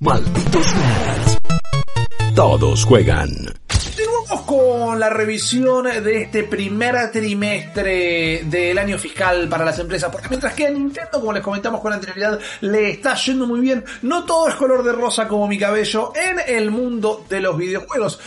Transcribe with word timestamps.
Malditos 0.00 0.74
nerds. 0.74 1.38
Todos 2.34 2.84
juegan. 2.84 3.30
Seguimos 3.68 4.42
con 4.42 5.00
la 5.00 5.08
revisión 5.08 5.84
de 5.84 6.22
este 6.22 6.44
primer 6.44 7.10
trimestre 7.10 8.42
del 8.44 8.78
año 8.78 8.98
fiscal 8.98 9.48
para 9.48 9.64
las 9.64 9.78
empresas, 9.78 10.10
porque 10.12 10.28
mientras 10.28 10.54
que 10.54 10.66
a 10.66 10.70
Nintendo, 10.70 11.20
como 11.20 11.32
les 11.32 11.42
comentamos 11.42 11.80
con 11.80 11.92
anterioridad, 11.92 12.38
le 12.60 12.90
está 12.90 13.14
yendo 13.14 13.46
muy 13.46 13.60
bien, 13.60 13.84
no 14.02 14.24
todo 14.24 14.48
es 14.48 14.54
color 14.54 14.84
de 14.84 14.92
rosa 14.92 15.26
como 15.26 15.48
mi 15.48 15.58
cabello 15.58 16.12
en 16.14 16.40
el 16.46 16.70
mundo 16.70 17.24
de 17.28 17.40
los 17.40 17.56
videojuegos. 17.56 18.20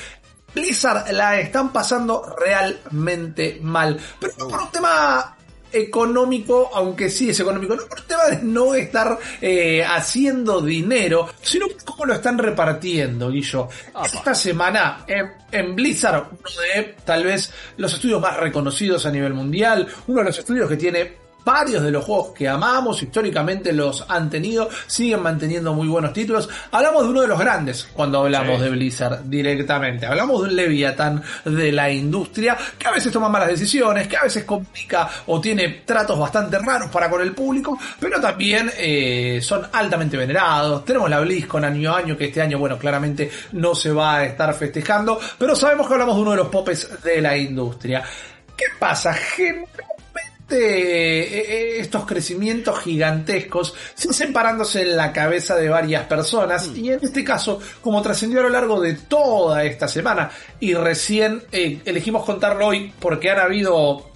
Blizzard 0.54 1.12
la 1.12 1.40
están 1.40 1.72
pasando 1.72 2.24
realmente 2.38 3.60
mal, 3.62 3.98
pero 4.20 4.34
no 4.40 4.48
por 4.48 4.62
un 4.62 4.72
tema 4.72 5.38
económico, 5.72 6.70
aunque 6.74 7.10
sí 7.10 7.30
es 7.30 7.40
económico, 7.40 7.76
no 7.76 7.86
por 7.86 8.00
el 8.00 8.06
tema 8.06 8.26
de 8.26 8.44
no 8.44 8.74
estar 8.74 9.18
eh, 9.42 9.84
haciendo 9.84 10.62
dinero, 10.62 11.30
sino 11.42 11.68
cómo 11.86 12.06
lo 12.06 12.14
están 12.14 12.38
repartiendo, 12.38 13.30
Guillo. 13.30 13.70
Esta 14.04 14.36
semana 14.36 15.06
en, 15.08 15.32
en, 15.52 15.76
Blizzard, 15.76 16.28
uno 16.32 16.62
de 16.76 16.96
tal 17.06 17.24
vez 17.24 17.52
los 17.78 17.94
estudios 17.94 18.22
más 18.22 18.38
reconocidos 18.38 19.06
a 19.06 19.12
nivel 19.12 19.34
mundial, 19.34 19.88
uno 20.08 20.20
de 20.20 20.26
los 20.26 20.38
estudios 20.38 20.70
que 20.70 20.78
tiene 20.78 21.21
varios 21.44 21.84
de 21.84 21.92
los 21.92 22.04
juegos 22.04 22.32
que 22.32 22.48
amamos, 22.48 23.02
históricamente 23.02 23.72
los 23.74 24.06
han 24.08 24.30
tenido, 24.30 24.70
siguen 24.88 25.22
manteniendo 25.22 25.74
muy 25.74 25.88
buenos 25.88 26.14
títulos. 26.14 26.50
Hablamos 26.72 27.04
de 27.04 27.10
uno 27.10 27.22
de 27.22 27.28
los 27.28 27.40
grandes 27.40 27.88
cuando 27.94 28.20
hablamos 28.20 28.62
de 28.62 28.70
Blizzard 28.70 29.24
directamente. 29.26 30.06
Hablamos 30.06 30.42
de 30.42 30.50
un 30.50 30.56
Leviathan 30.56 31.22
de 31.46 31.72
la 31.72 31.92
industria 31.92 32.58
que 32.78 32.88
a 32.88 32.92
veces 32.92 33.12
toma 33.12 33.30
malas 33.30 33.50
decisiones, 33.50 34.08
que 34.08 34.18
a 34.18 34.24
veces 34.24 34.44
complica 34.44 35.10
o 35.28 35.40
tiene 35.40 35.82
tratos 35.86 36.18
bastante 36.18 36.60
raros 36.60 36.90
para 36.90 37.10
con 37.10 37.22
el 37.22 37.34
público, 37.34 37.78
pero 38.00 38.20
también 38.20 38.72
eh, 38.78 39.40
son 39.42 39.68
altamente 39.72 40.18
venerados. 40.18 40.86
Tenemos 40.86 41.10
la 41.10 41.20
BlizzCon 41.20 41.66
año 41.66 41.94
a 41.94 41.98
año, 42.00 42.18
que 42.18 42.26
este 42.26 42.42
año, 42.42 42.60
bueno, 42.60 42.78
claramente 42.78 43.30
no 43.54 43.76
se 43.76 43.92
va 43.92 44.18
a 44.18 44.26
estar 44.26 44.54
festejando, 44.54 45.20
pero 45.38 45.56
sabemos 45.56 45.88
que 45.88 45.94
hablamos 45.94 46.16
de 46.16 46.22
uno 46.22 46.32
de 46.32 46.38
los 46.38 46.48
popes 46.48 46.90
de 47.04 47.22
la 47.22 47.38
industria. 47.38 48.04
¿Qué 48.56 48.66
pasa? 48.80 49.14
Gente 49.14 49.91
este, 50.52 51.22
eh, 51.22 51.78
eh, 51.78 51.80
estos 51.80 52.06
crecimientos 52.06 52.80
gigantescos 52.80 53.74
sin 53.96 54.14
separándose 54.14 54.82
en 54.82 54.98
la 54.98 55.14
cabeza 55.14 55.56
de 55.56 55.70
varias 55.70 56.06
personas 56.08 56.68
mm. 56.68 56.76
y 56.76 56.92
en 56.92 57.00
este 57.02 57.24
caso 57.24 57.60
como 57.80 58.02
trascendió 58.02 58.42
a 58.42 58.44
lo 58.44 58.50
largo 58.50 58.82
de 58.82 58.96
toda 58.96 59.64
esta 59.64 59.88
semana 59.88 60.30
y 60.60 60.74
recién 60.74 61.42
eh, 61.54 61.80
elegimos 61.86 62.26
contarlo 62.26 62.68
hoy 62.68 62.94
porque 63.00 63.30
han 63.30 63.40
habido 63.40 64.12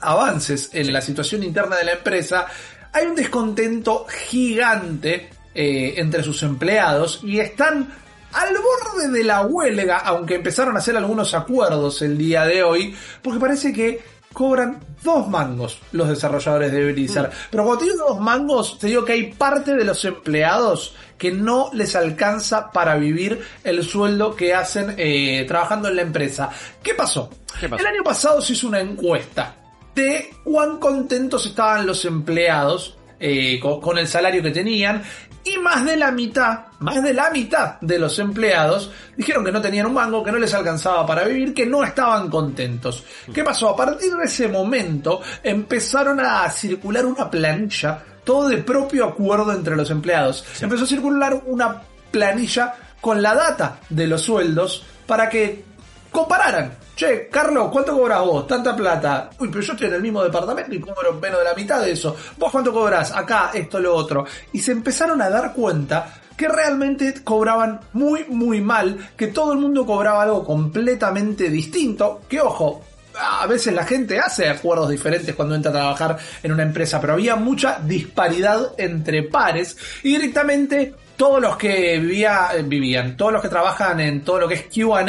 avances 0.00 0.70
en 0.72 0.90
la 0.90 1.02
situación 1.02 1.42
interna 1.42 1.76
de 1.76 1.84
la 1.84 1.92
empresa 1.92 2.46
hay 2.90 3.04
un 3.06 3.14
descontento 3.14 4.06
gigante 4.06 5.28
entre 5.56 6.24
sus 6.24 6.42
empleados 6.42 7.20
y 7.22 7.38
están 7.38 7.88
al 8.32 8.54
borde 8.54 9.08
de 9.08 9.22
la 9.22 9.42
huelga, 9.42 9.98
aunque 9.98 10.34
empezaron 10.34 10.74
a 10.74 10.80
hacer 10.80 10.96
algunos 10.96 11.32
acuerdos 11.34 12.02
el 12.02 12.18
día 12.18 12.44
de 12.44 12.64
hoy, 12.64 12.92
porque 13.22 13.38
parece 13.38 13.72
que 13.72 14.02
cobran 14.34 14.80
dos 15.02 15.26
mangos 15.28 15.78
los 15.92 16.08
desarrolladores 16.08 16.70
de 16.70 16.92
Blizzard. 16.92 17.28
Mm. 17.30 17.36
Pero 17.50 17.64
cuando 17.64 17.84
te 17.84 17.90
digo 17.90 18.06
dos 18.08 18.20
mangos, 18.20 18.78
te 18.78 18.88
digo 18.88 19.04
que 19.04 19.12
hay 19.12 19.32
parte 19.32 19.74
de 19.74 19.84
los 19.84 20.04
empleados 20.04 20.94
que 21.16 21.32
no 21.32 21.70
les 21.72 21.96
alcanza 21.96 22.70
para 22.70 22.96
vivir 22.96 23.40
el 23.62 23.82
sueldo 23.82 24.36
que 24.36 24.52
hacen 24.52 24.94
eh, 24.98 25.44
trabajando 25.48 25.88
en 25.88 25.96
la 25.96 26.02
empresa. 26.02 26.50
¿Qué 26.82 26.92
pasó? 26.92 27.30
¿Qué 27.58 27.68
pasó? 27.68 27.80
El 27.80 27.94
año 27.94 28.02
pasado 28.02 28.42
se 28.42 28.52
hizo 28.52 28.68
una 28.68 28.80
encuesta 28.80 29.56
de 29.94 30.30
cuán 30.42 30.78
contentos 30.78 31.46
estaban 31.46 31.86
los 31.86 32.04
empleados 32.04 32.98
eh, 33.20 33.60
con, 33.60 33.98
el 33.98 34.08
salario 34.08 34.42
que 34.42 34.50
tenían 34.50 35.02
y 35.44 35.58
más 35.58 35.84
de 35.84 35.96
la 35.96 36.10
mitad, 36.10 36.66
más 36.80 37.02
de 37.02 37.12
la 37.12 37.30
mitad 37.30 37.80
de 37.80 37.98
los 37.98 38.18
empleados 38.18 38.90
dijeron 39.16 39.44
que 39.44 39.52
no 39.52 39.60
tenían 39.60 39.86
un 39.86 39.94
mango, 39.94 40.24
que 40.24 40.32
no 40.32 40.38
les 40.38 40.54
alcanzaba 40.54 41.06
para 41.06 41.24
vivir, 41.24 41.52
que 41.52 41.66
no 41.66 41.84
estaban 41.84 42.30
contentos. 42.30 43.04
¿Qué 43.32 43.44
pasó? 43.44 43.68
A 43.70 43.76
partir 43.76 44.14
de 44.14 44.24
ese 44.24 44.48
momento 44.48 45.20
empezaron 45.42 46.20
a 46.20 46.48
circular 46.50 47.04
una 47.04 47.30
planilla, 47.30 48.02
todo 48.24 48.48
de 48.48 48.58
propio 48.58 49.04
acuerdo 49.04 49.52
entre 49.52 49.76
los 49.76 49.90
empleados. 49.90 50.44
Empezó 50.60 50.84
a 50.84 50.88
circular 50.88 51.42
una 51.46 51.82
planilla 52.10 52.74
con 53.00 53.20
la 53.20 53.34
data 53.34 53.80
de 53.90 54.06
los 54.06 54.22
sueldos 54.22 54.84
para 55.06 55.28
que 55.28 55.64
compararan 56.10 56.83
Che, 56.96 57.28
Carlos, 57.28 57.70
¿cuánto 57.72 57.92
cobras 57.92 58.20
vos? 58.20 58.46
Tanta 58.46 58.76
plata. 58.76 59.30
Uy, 59.40 59.48
pero 59.48 59.60
yo 59.62 59.72
estoy 59.72 59.88
en 59.88 59.94
el 59.94 60.02
mismo 60.02 60.22
departamento 60.22 60.74
y 60.74 60.80
cobro 60.80 61.14
menos 61.14 61.40
de 61.40 61.44
la 61.44 61.54
mitad 61.54 61.80
de 61.80 61.90
eso. 61.90 62.16
¿Vos 62.38 62.52
cuánto 62.52 62.72
cobras? 62.72 63.10
Acá, 63.10 63.50
esto, 63.52 63.80
lo 63.80 63.94
otro. 63.94 64.24
Y 64.52 64.60
se 64.60 64.70
empezaron 64.70 65.20
a 65.20 65.28
dar 65.28 65.52
cuenta 65.52 66.20
que 66.36 66.46
realmente 66.46 67.12
cobraban 67.24 67.80
muy, 67.94 68.24
muy 68.28 68.60
mal, 68.60 69.10
que 69.16 69.28
todo 69.28 69.52
el 69.52 69.58
mundo 69.58 69.84
cobraba 69.84 70.22
algo 70.22 70.44
completamente 70.44 71.50
distinto, 71.50 72.22
que 72.28 72.40
ojo, 72.40 72.82
a 73.16 73.46
veces 73.46 73.74
la 73.74 73.84
gente 73.84 74.18
hace 74.18 74.48
acuerdos 74.48 74.90
diferentes 74.90 75.34
cuando 75.34 75.54
entra 75.54 75.70
a 75.70 75.74
trabajar 75.74 76.18
en 76.42 76.52
una 76.52 76.62
empresa, 76.62 77.00
pero 77.00 77.14
había 77.14 77.36
mucha 77.36 77.78
disparidad 77.84 78.72
entre 78.78 79.24
pares 79.24 79.76
y 80.02 80.12
directamente 80.12 80.94
todos 81.16 81.40
los 81.40 81.56
que 81.56 81.98
vivía, 81.98 82.50
vivían, 82.64 83.16
todos 83.16 83.32
los 83.32 83.42
que 83.42 83.48
trabajan 83.48 84.00
en 84.00 84.22
todo 84.22 84.40
lo 84.40 84.48
que 84.48 84.54
es 84.54 84.64
QA 84.64 85.04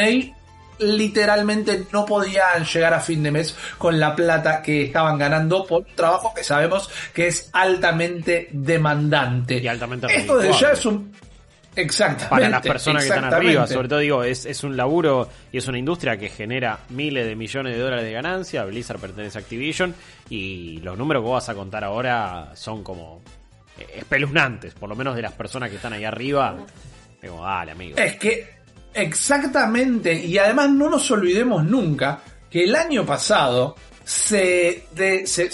literalmente 0.80 1.86
no 1.92 2.06
podían 2.06 2.66
llegar 2.66 2.94
a 2.94 3.00
fin 3.00 3.24
de 3.24 3.32
mes 3.32 3.56
con 3.78 4.00
la 4.00 4.16
plata 4.16 4.62
que 4.62 4.84
estaban 4.84 5.18
ganando 5.18 5.66
por 5.66 5.82
un 5.82 5.96
trabajo 5.96 6.34
que 6.34 6.44
sabemos 6.44 6.90
que 7.14 7.28
es 7.28 7.50
altamente 7.54 8.50
demandante. 8.52 9.58
Y 9.58 9.68
altamente 9.68 10.08
Esto 10.16 10.38
de 10.38 10.52
ya 10.54 10.72
es 10.72 10.86
un 10.86 11.14
Exactamente. 11.76 12.30
Para 12.30 12.50
las 12.50 12.62
personas 12.62 13.04
que 13.04 13.10
están 13.10 13.34
arriba, 13.34 13.68
sobre 13.68 13.88
todo 13.88 14.00
digo, 14.00 14.24
es, 14.24 14.46
es 14.46 14.64
un 14.64 14.78
laburo 14.78 15.28
y 15.52 15.58
es 15.58 15.68
una 15.68 15.78
industria 15.78 16.18
que 16.18 16.30
genera 16.30 16.80
miles 16.90 17.28
de 17.28 17.36
millones 17.36 17.76
de 17.76 17.80
dólares 17.82 18.06
de 18.06 18.12
ganancia. 18.12 18.64
Blizzard 18.66 19.00
pertenece 19.00 19.38
a 19.38 19.42
Activision 19.42 19.94
y 20.30 20.78
los 20.78 20.98
números 20.98 21.22
que 21.22 21.26
vos 21.26 21.34
vas 21.34 21.50
a 21.50 21.56
contar 21.56 21.84
ahora 21.84 22.52
son 22.56 22.84
como 22.84 23.22
espeluznantes, 23.94 24.74
por 24.74 24.90
lo 24.90 24.96
menos 24.96 25.16
de 25.16 25.22
las 25.22 25.34
personas 25.34 25.70
que 25.70 25.76
están 25.76 25.94
ahí 25.94 26.06
arriba. 26.06 26.56
Digo, 27.22 27.44
dale, 27.44 27.72
amigo. 27.72 27.98
Es 27.98 28.16
que 28.16 28.56
Exactamente, 28.96 30.14
y 30.14 30.38
además 30.38 30.70
no 30.70 30.90
nos 30.90 31.12
olvidemos 31.12 31.66
nunca 31.66 32.22
que 32.50 32.64
el 32.64 32.76
año 32.76 33.06
pasado 33.06 33.76
se, 34.06 34.86
se, 35.26 35.52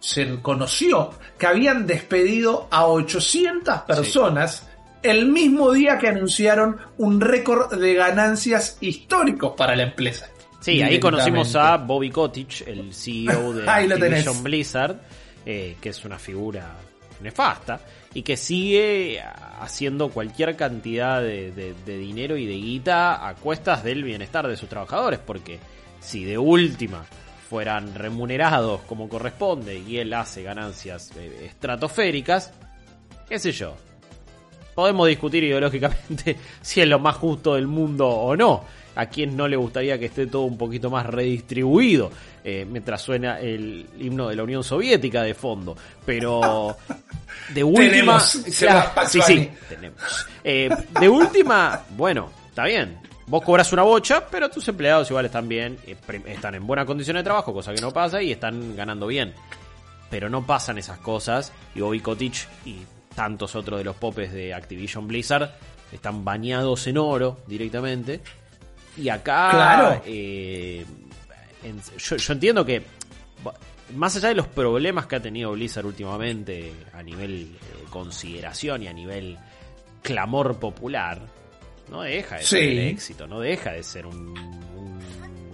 se, 0.00 0.40
conoció 0.40 1.10
que 1.38 1.46
habían 1.46 1.86
despedido 1.86 2.68
a 2.70 2.86
800 2.86 3.82
personas 3.82 4.66
el 5.02 5.26
mismo 5.26 5.72
día 5.72 5.98
que 5.98 6.08
anunciaron 6.08 6.78
un 6.96 7.20
récord 7.20 7.78
de 7.78 7.94
ganancias 7.94 8.78
históricos 8.80 9.52
para 9.56 9.76
la 9.76 9.82
empresa. 9.82 10.30
Sí, 10.60 10.80
ahí 10.80 10.98
conocimos 10.98 11.54
a 11.56 11.76
Bobby 11.76 12.10
Kotick, 12.10 12.66
el 12.66 12.94
CEO 12.94 13.52
de 13.52 13.68
Activision 13.70 14.42
Blizzard, 14.42 14.96
eh, 15.44 15.76
que 15.80 15.90
es 15.90 16.04
una 16.06 16.18
figura 16.18 16.76
nefasta 17.20 17.80
y 18.12 18.22
que 18.22 18.36
sigue 18.36 19.22
haciendo 19.60 20.10
cualquier 20.10 20.56
cantidad 20.56 21.20
de, 21.22 21.74
dinero 21.86 22.36
y 22.36 22.46
de 22.46 22.54
guita 22.54 23.26
a 23.26 23.34
cuestas 23.34 23.84
del 23.84 24.02
bienestar 24.02 24.48
de 24.48 24.56
sus 24.56 24.68
trabajadores, 24.68 25.20
porque 25.24 25.58
si 26.00 26.24
de 26.24 26.38
última 26.38 27.04
fueran 27.48 27.94
remunerados 27.94 28.80
como 28.82 29.08
corresponde 29.08 29.78
y 29.78 29.98
él 29.98 30.12
hace 30.14 30.42
ganancias 30.42 31.10
eh, 31.16 31.46
estratosféricas, 31.46 32.52
qué 33.28 33.38
sé 33.38 33.52
yo. 33.52 33.76
Podemos 34.74 35.08
discutir 35.08 35.44
ideológicamente 35.44 36.36
si 36.62 36.80
es 36.80 36.88
lo 36.88 36.98
más 36.98 37.16
justo 37.16 37.54
del 37.54 37.66
mundo 37.66 38.08
o 38.08 38.36
no 38.36 38.64
a 39.00 39.06
quien 39.06 39.34
no 39.34 39.48
le 39.48 39.56
gustaría 39.56 39.98
que 39.98 40.06
esté 40.06 40.26
todo 40.26 40.42
un 40.42 40.58
poquito 40.58 40.90
más 40.90 41.06
redistribuido, 41.06 42.10
eh, 42.44 42.66
mientras 42.70 43.00
suena 43.00 43.40
el 43.40 43.86
himno 43.98 44.28
de 44.28 44.36
la 44.36 44.42
Unión 44.42 44.62
Soviética 44.62 45.22
de 45.22 45.32
fondo. 45.32 45.74
Pero 46.04 46.76
de 47.54 47.64
última... 47.64 48.20
sí, 48.20 48.42
sí, 49.22 49.50
tenemos. 49.70 50.26
Eh, 50.44 50.68
de 51.00 51.08
última, 51.08 51.80
bueno, 51.96 52.30
está 52.50 52.64
bien. 52.64 52.98
Vos 53.26 53.42
cobras 53.42 53.72
una 53.72 53.84
bocha, 53.84 54.26
pero 54.26 54.50
tus 54.50 54.68
empleados 54.68 55.08
igual 55.08 55.24
están 55.24 55.48
bien, 55.48 55.78
eh, 55.86 55.96
están 56.26 56.56
en 56.56 56.66
buenas 56.66 56.84
condiciones 56.84 57.20
de 57.20 57.24
trabajo, 57.24 57.54
cosa 57.54 57.72
que 57.72 57.80
no 57.80 57.92
pasa, 57.92 58.20
y 58.20 58.32
están 58.32 58.76
ganando 58.76 59.06
bien. 59.06 59.32
Pero 60.10 60.28
no 60.28 60.44
pasan 60.44 60.76
esas 60.76 60.98
cosas, 60.98 61.54
y 61.74 61.80
Bobby 61.80 62.00
Kotick 62.00 62.46
y 62.66 62.80
tantos 63.14 63.54
otros 63.54 63.78
de 63.78 63.84
los 63.84 63.96
popes 63.96 64.30
de 64.30 64.52
Activision 64.52 65.08
Blizzard 65.08 65.52
están 65.90 66.22
bañados 66.22 66.86
en 66.86 66.98
oro 66.98 67.38
directamente. 67.46 68.20
Y 68.96 69.08
acá, 69.08 70.02
eh, 70.04 70.84
yo, 71.98 72.32
entiendo 72.32 72.64
que, 72.64 72.82
más 73.94 74.16
allá 74.16 74.28
de 74.28 74.34
los 74.34 74.46
problemas 74.48 75.06
que 75.06 75.16
ha 75.16 75.20
tenido 75.20 75.52
Blizzard 75.52 75.86
últimamente 75.86 76.72
a 76.92 77.02
nivel 77.02 77.56
eh, 77.60 77.84
consideración 77.88 78.82
y 78.82 78.88
a 78.88 78.92
nivel 78.92 79.38
clamor 80.02 80.58
popular, 80.58 81.20
no 81.90 82.02
deja 82.02 82.36
de 82.36 82.42
ser 82.42 82.78
éxito, 82.78 83.26
no 83.26 83.40
deja 83.40 83.72
de 83.72 83.82
ser 83.82 84.06
un, 84.06 84.34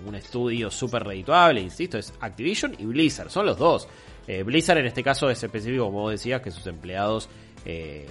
un, 0.06 0.14
estudio 0.14 0.70
súper 0.70 1.04
redituable, 1.04 1.60
insisto, 1.60 1.98
es 1.98 2.12
Activision 2.20 2.74
y 2.78 2.84
Blizzard, 2.84 3.30
son 3.30 3.46
los 3.46 3.58
dos. 3.58 3.88
Eh, 4.26 4.42
Blizzard 4.42 4.78
en 4.78 4.86
este 4.86 5.02
caso 5.02 5.30
es 5.30 5.42
específico, 5.42 5.84
como 5.84 6.02
vos 6.02 6.12
decías, 6.12 6.40
que 6.40 6.50
sus 6.50 6.66
empleados 6.66 7.28
eh, 7.64 8.06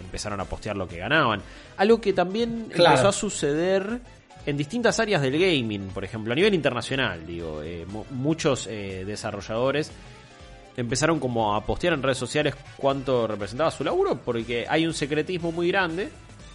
empezaron 0.00 0.40
a 0.40 0.44
postear 0.44 0.76
lo 0.76 0.86
que 0.86 0.98
ganaban. 0.98 1.40
Algo 1.76 2.00
que 2.00 2.12
también 2.12 2.68
empezó 2.70 3.08
a 3.08 3.12
suceder 3.12 4.00
en 4.48 4.56
distintas 4.56 4.98
áreas 4.98 5.20
del 5.20 5.38
gaming, 5.38 5.88
por 5.88 6.04
ejemplo, 6.04 6.32
a 6.32 6.36
nivel 6.36 6.54
internacional, 6.54 7.26
digo, 7.26 7.62
eh, 7.62 7.86
muchos 8.10 8.66
desarrolladores 8.66 9.92
empezaron 10.76 11.18
como 11.18 11.54
a 11.54 11.66
postear 11.66 11.94
en 11.94 12.02
redes 12.02 12.18
sociales 12.18 12.54
cuánto 12.76 13.26
representaba 13.26 13.70
su 13.70 13.82
laburo, 13.84 14.20
porque 14.24 14.64
hay 14.68 14.86
un 14.86 14.94
secretismo 14.94 15.50
muy 15.50 15.68
grande 15.68 16.10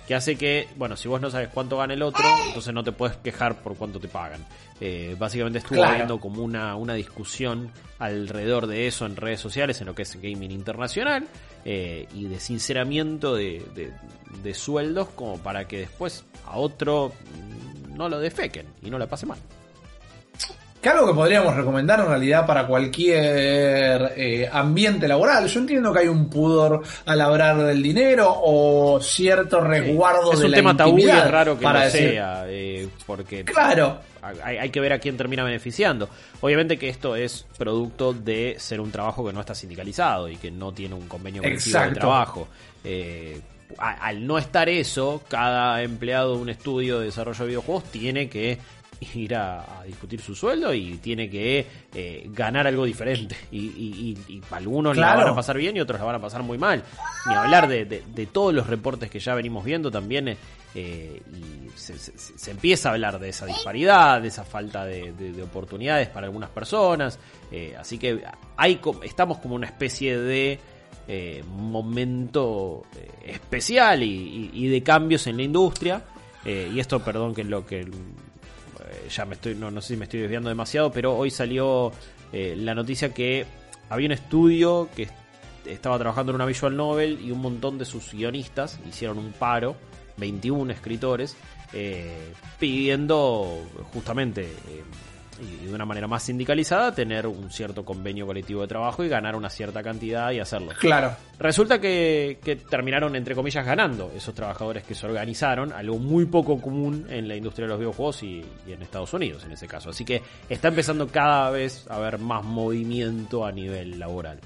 que 0.08 0.16
hace 0.16 0.36
que, 0.36 0.68
bueno, 0.76 0.98
si 0.98 1.08
vos 1.08 1.22
no 1.22 1.30
sabes 1.30 1.50
cuánto 1.50 1.78
gana 1.78 1.94
el 1.94 2.02
otro, 2.02 2.24
entonces 2.48 2.74
no 2.74 2.84
te 2.84 2.92
puedes 2.92 3.16
quejar 3.18 3.62
por 3.62 3.76
cuánto 3.76 4.00
te 4.00 4.08
pagan. 4.08 4.46
Eh, 4.80 5.16
básicamente 5.18 5.60
estuvo 5.60 5.84
habiendo 5.84 6.20
como 6.20 6.44
una, 6.44 6.76
una 6.76 6.94
discusión 6.94 7.72
alrededor 8.00 8.68
de 8.68 8.88
eso 8.88 9.06
en 9.06 9.16
redes 9.16 9.40
sociales, 9.40 9.80
en 9.80 9.88
lo 9.88 9.96
que 9.96 10.02
es 10.02 10.16
gaming 10.22 10.52
internacional, 10.52 11.28
eh, 11.64 12.08
y 12.14 12.26
de 12.26 12.40
sinceramiento 12.40 13.36
de, 13.36 13.64
de, 14.44 14.54
sueldos 14.54 15.08
como 15.10 15.38
para 15.38 15.68
que 15.68 15.80
después 15.80 16.26
a 16.46 16.58
otro 16.58 17.14
no 17.94 18.10
lo 18.10 18.20
defequen 18.20 18.68
y 18.82 18.90
no 18.90 18.98
le 18.98 19.08
pase 19.08 19.26
mal. 19.26 19.40
Que 20.84 20.90
algo 20.90 21.08
que 21.08 21.14
podríamos 21.14 21.56
recomendar 21.56 22.02
en 22.02 22.08
realidad 22.08 22.46
para 22.46 22.68
cualquier 22.68 24.12
eh, 24.18 24.50
ambiente 24.52 25.08
laboral. 25.08 25.48
Yo 25.48 25.62
entiendo 25.62 25.94
que 25.94 26.00
hay 26.00 26.08
un 26.10 26.30
pudor 26.30 26.82
al 27.06 27.22
hablar 27.22 27.58
del 27.64 27.82
dinero 27.82 28.30
o 28.44 29.00
cierto 29.00 29.62
resguardo 29.62 30.32
de 30.32 30.36
la 30.36 30.42
Es 30.42 30.44
un 30.44 30.52
tema 30.52 30.76
tabú 30.76 31.00
y 31.00 31.04
es 31.04 31.32
raro 31.32 31.58
que 31.58 31.64
para 31.64 31.90
sea, 31.90 32.44
eh, 32.48 32.90
porque 33.06 33.46
claro. 33.46 34.00
Hay, 34.42 34.70
que 34.70 34.80
ver 34.80 34.94
a 34.94 35.00
quién 35.00 35.18
termina 35.18 35.44
beneficiando. 35.44 36.08
Obviamente 36.40 36.78
que 36.78 36.88
esto 36.88 37.14
es 37.18 37.46
producto 37.58 38.14
de 38.14 38.56
ser 38.58 38.80
un 38.80 38.90
trabajo 38.90 39.26
que 39.26 39.34
no 39.34 39.42
está 39.42 39.54
sindicalizado 39.54 40.30
y 40.30 40.38
que 40.38 40.50
no 40.50 40.72
tiene 40.72 40.96
un 40.96 41.10
convenio 41.10 41.42
colectivo 41.42 41.80
de 41.80 41.92
trabajo. 41.92 42.48
Eh, 42.86 43.42
al 43.78 44.26
no 44.26 44.38
estar 44.38 44.70
eso, 44.70 45.22
cada 45.28 45.82
empleado 45.82 46.36
de 46.36 46.42
un 46.42 46.50
estudio 46.50 47.00
de 47.00 47.06
desarrollo 47.06 47.40
de 47.40 47.48
videojuegos 47.48 47.84
tiene 47.86 48.30
que 48.30 48.60
ir 49.16 49.36
a, 49.36 49.84
discutir 49.86 50.22
su 50.22 50.36
sueldo 50.36 50.74
y 50.74 50.98
tiene 50.98 51.30
que 51.30 51.66
eh, 51.94 52.24
ganar 52.28 52.68
algo 52.68 52.86
diferente. 52.86 53.36
Y, 53.52 54.18
algunos 54.52 54.96
la 54.98 55.16
van 55.16 55.30
a 55.30 55.36
pasar 55.36 55.58
bien 55.58 55.76
y 55.76 55.82
otros 55.82 56.00
la 56.00 56.06
van 56.06 56.16
a 56.16 56.22
pasar 56.22 56.44
muy 56.44 56.58
mal. 56.58 56.84
Ni 57.28 57.34
hablar 57.34 57.68
de, 57.68 58.28
todos 58.32 58.54
los 58.54 58.68
reportes 58.68 59.10
que 59.10 59.20
ya 59.20 59.36
venimos 59.36 59.64
viendo 59.64 59.92
también. 59.92 60.38
Eh, 60.76 61.22
y 61.32 61.70
se, 61.76 62.52
empieza 62.52 62.90
a 62.90 62.94
hablar 62.94 63.20
de 63.20 63.30
esa 63.30 63.46
disparidad, 63.46 64.22
de 64.22 64.28
esa 64.30 64.44
falta 64.44 64.86
de, 64.86 65.42
oportunidades 65.44 66.08
para 66.10 66.28
algunas 66.28 66.50
personas. 66.50 67.20
Eh, 67.52 67.76
así 67.80 67.98
que 67.98 68.24
hay, 68.58 68.80
estamos 69.04 69.40
como 69.40 69.56
una 69.56 69.68
especie 69.68 70.18
de 70.18 70.60
momento 71.48 72.84
especial 73.26 74.04
y, 74.04 74.68
de 74.68 74.84
cambios 74.84 75.28
en 75.28 75.38
la 75.38 75.44
industria. 75.44 76.04
y 76.46 76.80
esto, 76.80 77.00
perdón, 77.04 77.34
que 77.34 77.42
es 77.42 77.48
lo 77.48 77.66
que 77.66 77.86
ya 79.10 79.26
me 79.26 79.36
estoy, 79.36 79.56
no, 79.56 79.72
no 79.72 79.82
sé 79.82 79.90
si 79.90 79.98
me 79.98 80.06
estoy 80.06 80.22
desviando 80.22 80.50
demasiado, 80.50 80.92
pero 80.92 81.16
hoy 81.16 81.30
salió 81.30 81.92
eh, 82.32 82.56
la 82.58 82.74
noticia 82.74 83.14
que 83.14 83.46
había 83.90 84.08
un 84.08 84.14
estudio 84.14 84.90
que 84.96 85.08
estaba 85.66 85.98
trabajando 85.98 86.32
en 86.32 86.36
una 86.36 86.46
visual 86.46 86.76
novel 86.76 87.20
y 87.24 87.32
un 87.32 87.40
montón 87.40 87.78
de 87.78 87.86
sus 87.86 88.12
guionistas 88.12 88.80
hicieron 88.88 89.18
un 89.18 89.32
paro, 89.32 89.76
21 90.18 90.72
escritores, 90.74 91.38
eh, 91.74 92.34
pidiendo 92.60 93.62
justamente 93.94 94.44
eh, 94.44 94.84
y 95.42 95.66
de 95.66 95.74
una 95.74 95.86
manera 95.86 96.08
más 96.08 96.24
sindicalizada 96.24 96.94
tener 96.94 97.28
un 97.28 97.50
cierto 97.52 97.84
convenio 97.86 98.26
colectivo 98.26 98.62
de 98.62 98.68
trabajo 98.68 99.04
y 99.04 99.10
ganar 99.10 99.36
una 99.36 99.50
cierta 99.50 99.84
cantidad 99.84 100.32
y 100.32 100.40
hacerlo. 100.40 100.72
Claro. 100.80 101.16
Resulta 101.40 101.80
que, 101.80 102.38
terminaron, 102.70 103.16
entre 103.16 103.36
comillas, 103.36 103.66
ganando 103.66 104.12
esos 104.16 104.34
trabajadores 104.34 104.84
que 104.84 104.96
se 104.96 105.06
organizaron, 105.06 105.74
algo 105.74 105.98
muy 105.98 106.26
poco 106.26 106.60
común 106.62 107.06
en 107.10 107.28
la 107.28 107.36
industria 107.36 107.66
de 107.66 107.70
los 107.70 107.80
videojuegos 107.80 108.24
y, 108.24 108.44
y 108.68 108.72
en 108.72 108.82
Estados 108.82 109.14
Unidos 109.14 109.44
en 109.46 109.52
ese 109.52 109.68
caso. 109.68 109.90
Así 109.90 110.06
que 110.06 110.22
está 110.50 110.70
empezando 110.70 111.08
cada 111.08 111.50
vez 111.50 111.86
a 111.90 111.96
haber 111.96 112.20
más 112.20 112.44
movimiento 112.44 113.46
a 113.46 113.52
nivel 113.52 114.00
laboral. 114.00 114.40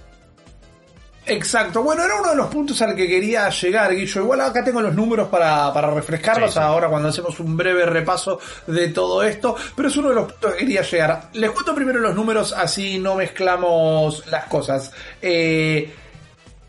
Exacto, 1.30 1.84
bueno, 1.84 2.06
era 2.06 2.16
uno 2.22 2.30
de 2.30 2.36
los 2.38 2.48
puntos 2.48 2.82
al 2.82 2.96
que 2.96 3.06
quería 3.06 3.50
llegar, 3.50 3.94
Guillo. 3.94 4.22
Igual 4.22 4.40
acá 4.40 4.64
tengo 4.64 4.82
los 4.82 4.96
números 4.96 5.28
para, 5.28 5.74
para 5.74 5.92
refrescarlos 5.92 6.56
ahora 6.56 6.88
cuando 6.88 7.10
hacemos 7.10 7.38
un 7.42 7.58
breve 7.58 7.86
repaso 7.86 8.40
de 8.66 8.88
todo 8.90 9.22
esto, 9.24 9.56
pero 9.76 9.90
es 9.90 9.98
uno 9.98 10.10
de 10.10 10.16
los 10.16 10.32
puntos 10.32 10.54
que 10.54 10.60
quería 10.60 10.84
llegar. 10.84 11.30
Les 11.34 11.52
cuento 11.52 11.76
primero 11.76 12.00
los 12.00 12.16
números, 12.16 12.54
así 12.54 12.98
no 12.98 13.16
mezclamos 13.16 14.26
las 14.28 14.46
cosas. 14.46 14.92
Eh, 15.22 15.94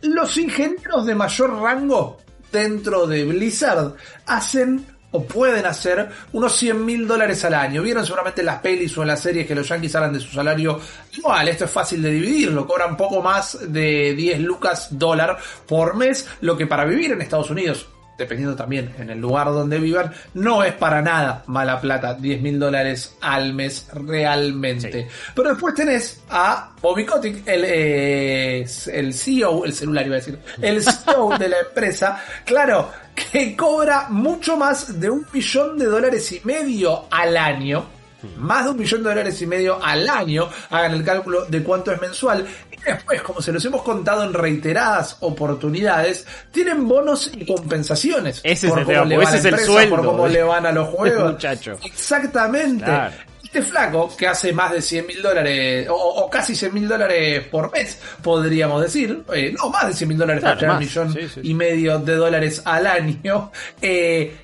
los 0.02 0.36
ingenieros 0.36 1.06
de 1.06 1.14
mayor 1.14 1.60
rango 1.60 2.18
dentro 2.50 3.06
de 3.06 3.24
Blizzard 3.24 3.94
hacen 4.26 4.84
pueden 5.24 5.66
hacer 5.66 6.08
unos 6.32 6.56
100 6.56 6.84
mil 6.84 7.06
dólares 7.06 7.44
al 7.44 7.54
año. 7.54 7.82
Vieron 7.82 8.04
seguramente 8.04 8.42
en 8.42 8.46
las 8.46 8.60
pelis 8.60 8.96
o 8.98 9.02
en 9.02 9.08
las 9.08 9.20
series 9.20 9.46
que 9.46 9.54
los 9.54 9.68
yankees 9.68 9.94
hablan 9.94 10.12
de 10.12 10.20
su 10.20 10.32
salario 10.32 10.80
igual. 11.16 11.48
Esto 11.48 11.64
es 11.64 11.70
fácil 11.70 12.02
de 12.02 12.10
dividirlo. 12.10 12.66
Cobran 12.66 12.96
poco 12.96 13.22
más 13.22 13.58
de 13.72 14.14
10 14.14 14.40
lucas 14.40 14.88
dólar 14.90 15.38
por 15.66 15.96
mes, 15.96 16.26
lo 16.40 16.56
que 16.56 16.66
para 16.66 16.84
vivir 16.84 17.12
en 17.12 17.20
Estados 17.20 17.50
Unidos 17.50 17.86
dependiendo 18.18 18.56
también 18.56 18.92
en 18.98 19.10
el 19.10 19.20
lugar 19.20 19.46
donde 19.46 19.78
vivan, 19.78 20.12
no 20.34 20.64
es 20.64 20.74
para 20.74 21.00
nada 21.00 21.44
mala 21.46 21.80
plata, 21.80 22.14
10 22.14 22.42
mil 22.42 22.58
dólares 22.58 23.16
al 23.20 23.54
mes 23.54 23.88
realmente. 23.92 25.08
Pero 25.34 25.50
después 25.50 25.74
tenés 25.74 26.20
a 26.28 26.72
Bobby 26.82 27.06
Kotick, 27.06 27.46
el, 27.46 27.64
eh, 27.64 28.66
el 28.92 29.14
CEO, 29.14 29.64
el 29.64 29.72
celular 29.72 30.04
iba 30.04 30.16
a 30.16 30.18
decir, 30.18 30.38
el 30.60 30.82
CEO 30.82 31.38
de 31.38 31.48
la 31.48 31.60
empresa, 31.60 32.20
claro, 32.44 32.90
que 33.14 33.56
cobra 33.56 34.08
mucho 34.10 34.56
más 34.56 34.98
de 34.98 35.10
un 35.10 35.24
millón 35.32 35.78
de 35.78 35.86
dólares 35.86 36.32
y 36.32 36.40
medio 36.44 37.04
al 37.10 37.36
año. 37.36 37.98
Más 38.36 38.64
de 38.64 38.70
un 38.72 38.78
millón 38.78 39.04
de 39.04 39.10
dólares 39.10 39.40
y 39.42 39.46
medio 39.46 39.82
al 39.82 40.08
año, 40.08 40.48
hagan 40.70 40.92
el 40.92 41.04
cálculo 41.04 41.44
de 41.44 41.62
cuánto 41.62 41.92
es 41.92 42.00
mensual. 42.00 42.44
Después, 42.84 43.22
como 43.22 43.40
se 43.40 43.52
los 43.52 43.64
hemos 43.64 43.82
contado 43.82 44.24
en 44.24 44.32
reiteradas 44.32 45.16
oportunidades, 45.20 46.26
tienen 46.50 46.86
bonos 46.88 47.30
y 47.34 47.46
compensaciones. 47.46 48.40
Ese 48.42 48.68
por 48.68 48.80
es 48.80 48.86
cómo 48.86 49.04
le 49.04 49.22
ese 49.22 49.38
es 49.38 49.44
el 49.44 49.58
sueldo. 49.58 49.96
Por 49.96 50.04
cómo 50.04 50.28
le 50.28 50.42
van 50.42 50.66
a 50.66 50.72
los 50.72 50.88
juegos. 50.94 51.32
Muchacho. 51.32 51.78
Exactamente. 51.84 52.90
Este 53.42 53.62
flaco, 53.62 54.14
que 54.14 54.26
hace 54.26 54.52
más 54.52 54.72
de 54.72 54.82
100 54.82 55.06
mil 55.06 55.22
dólares, 55.22 55.88
o, 55.90 56.28
casi 56.30 56.54
100 56.54 56.74
mil 56.74 56.86
dólares 56.86 57.46
por 57.50 57.72
mes, 57.72 57.98
podríamos 58.22 58.82
decir, 58.82 59.24
eh, 59.32 59.54
no, 59.56 59.70
más 59.70 59.86
de 59.86 59.94
100 59.94 60.08
mil 60.08 60.18
dólares, 60.18 60.42
claro, 60.42 60.72
un 60.74 60.78
millón 60.78 61.18
y 61.42 61.54
medio 61.54 61.98
de 61.98 62.14
dólares 62.14 62.60
al 62.66 62.86
año, 62.86 63.50
eh, 63.80 64.36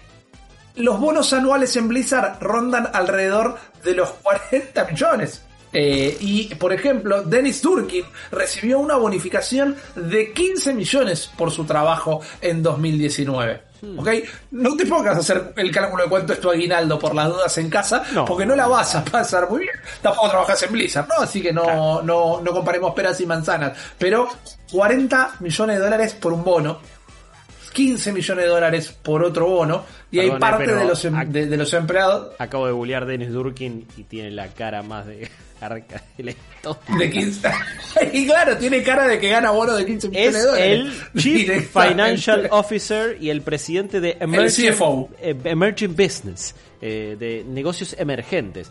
los 0.76 0.98
bonos 0.98 1.32
anuales 1.34 1.76
en 1.76 1.88
Blizzard 1.88 2.38
rondan 2.40 2.88
alrededor 2.92 3.58
de 3.84 3.94
los 3.94 4.10
40 4.10 4.84
millones. 4.86 5.43
Eh, 5.74 6.16
y, 6.20 6.54
por 6.54 6.72
ejemplo, 6.72 7.22
Dennis 7.22 7.60
Durkin 7.60 8.04
recibió 8.30 8.78
una 8.78 8.96
bonificación 8.96 9.76
de 9.96 10.32
15 10.32 10.72
millones 10.72 11.30
por 11.36 11.50
su 11.50 11.64
trabajo 11.64 12.20
en 12.40 12.62
2019. 12.62 13.62
Hmm. 13.82 13.98
¿Ok? 13.98 14.08
No 14.52 14.76
te 14.76 14.86
pongas 14.86 15.16
a 15.16 15.18
hacer 15.18 15.52
el 15.56 15.70
cálculo 15.72 16.04
de 16.04 16.08
cuánto 16.08 16.32
es 16.32 16.40
tu 16.40 16.48
aguinaldo 16.48 16.96
por 16.98 17.14
las 17.14 17.28
dudas 17.28 17.58
en 17.58 17.68
casa, 17.68 18.04
porque 18.26 18.46
no 18.46 18.54
la 18.54 18.68
vas 18.68 18.94
a 18.94 19.04
pasar 19.04 19.50
muy 19.50 19.62
bien. 19.62 19.74
Tampoco 20.00 20.30
trabajas 20.30 20.62
en 20.62 20.72
Blizzard, 20.72 21.08
¿no? 21.08 21.22
Así 21.22 21.42
que 21.42 21.52
no, 21.52 22.02
no, 22.02 22.40
no 22.40 22.52
comparemos 22.52 22.94
peras 22.94 23.20
y 23.20 23.26
manzanas. 23.26 23.76
Pero 23.98 24.28
40 24.70 25.36
millones 25.40 25.76
de 25.76 25.82
dólares 25.82 26.14
por 26.14 26.32
un 26.32 26.44
bono 26.44 26.78
15 27.74 28.12
millones 28.12 28.44
de 28.44 28.50
dólares 28.50 28.96
por 29.02 29.24
otro 29.24 29.46
bono 29.46 29.84
y 30.10 30.20
hay 30.20 30.30
parte 30.30 30.74
de 30.74 30.84
los, 30.84 31.04
em- 31.04 31.30
de, 31.30 31.56
los 31.56 31.74
empleados. 31.74 32.34
Acabo 32.38 32.66
de 32.66 32.72
bullear 32.72 33.04
Dennis 33.04 33.32
Durkin 33.32 33.86
y 33.96 34.04
tiene 34.04 34.30
la 34.30 34.48
cara 34.48 34.82
más 34.82 35.06
de 35.06 35.28
arca 35.60 36.02
de 36.16 37.10
15. 37.10 37.48
y 38.12 38.26
claro, 38.26 38.56
tiene 38.56 38.82
cara 38.82 39.08
de 39.08 39.18
que 39.18 39.28
gana 39.28 39.50
bono 39.50 39.74
de 39.74 39.84
15 39.84 40.08
millones 40.08 40.32
de 40.34 40.42
dólares. 40.42 40.80
El 41.14 41.20
Chief 41.20 41.70
Financial 41.70 42.48
Officer 42.52 43.18
y 43.20 43.30
el 43.30 43.42
presidente 43.42 44.00
de 44.00 44.16
Emerging, 44.20 44.72
eh, 45.20 45.36
Emerging 45.44 45.96
Business, 45.96 46.54
eh, 46.80 47.16
de 47.18 47.44
negocios 47.44 47.96
emergentes. 47.98 48.70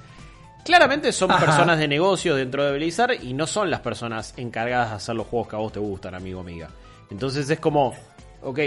Claramente 0.64 1.12
son 1.12 1.28
personas 1.28 1.78
de 1.78 1.90
negocio 1.90 2.36
dentro 2.36 2.64
de 2.64 2.72
Blizzard 2.72 3.22
y 3.22 3.34
no 3.34 3.46
son 3.48 3.70
las 3.70 3.82
personas 3.82 4.34
encargadas 4.38 4.92
de 4.92 4.96
hacer 4.96 5.16
los 5.16 5.28
juegos 5.28 5.50
que 5.50 5.56
a 5.58 5.60
vos 5.60 5.74
te 5.74 5.80
gustan, 5.80 6.16
amigo 6.16 6.40
amiga. 6.40 6.70
Entonces 7.12 7.50
es 7.50 7.60
como, 7.60 7.94
ok, 8.44 8.60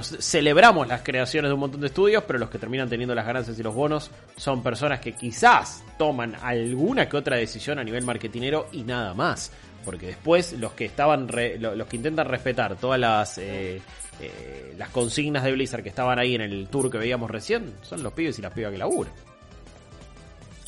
celebramos 0.00 0.88
las 0.88 1.02
creaciones 1.02 1.50
de 1.50 1.54
un 1.54 1.60
montón 1.60 1.80
de 1.80 1.88
estudios, 1.88 2.24
pero 2.26 2.38
los 2.38 2.50
que 2.50 2.58
terminan 2.58 2.88
teniendo 2.88 3.14
las 3.14 3.26
ganancias 3.26 3.58
y 3.58 3.62
los 3.62 3.74
bonos 3.74 4.10
son 4.36 4.62
personas 4.62 5.00
que 5.00 5.12
quizás 5.12 5.84
toman 5.98 6.34
alguna 6.42 7.08
que 7.08 7.16
otra 7.16 7.36
decisión 7.36 7.78
a 7.78 7.84
nivel 7.84 8.04
marketinero 8.04 8.68
y 8.72 8.82
nada 8.82 9.14
más. 9.14 9.52
Porque 9.84 10.06
después 10.06 10.52
los 10.54 10.72
que 10.72 10.84
estaban 10.84 11.28
los 11.28 11.88
que 11.88 11.96
intentan 11.96 12.26
respetar 12.26 12.76
todas 12.76 13.00
las 13.00 13.36
eh, 13.38 13.82
eh, 14.20 14.74
las 14.78 14.90
consignas 14.90 15.42
de 15.42 15.52
Blizzard 15.52 15.82
que 15.82 15.88
estaban 15.88 16.18
ahí 16.18 16.36
en 16.36 16.42
el 16.42 16.68
tour 16.68 16.90
que 16.90 16.98
veíamos 16.98 17.28
recién 17.28 17.74
son 17.82 18.02
los 18.02 18.12
pibes 18.12 18.38
y 18.38 18.42
las 18.42 18.52
pibas 18.52 18.70
que 18.70 18.78
laburan. 18.78 19.12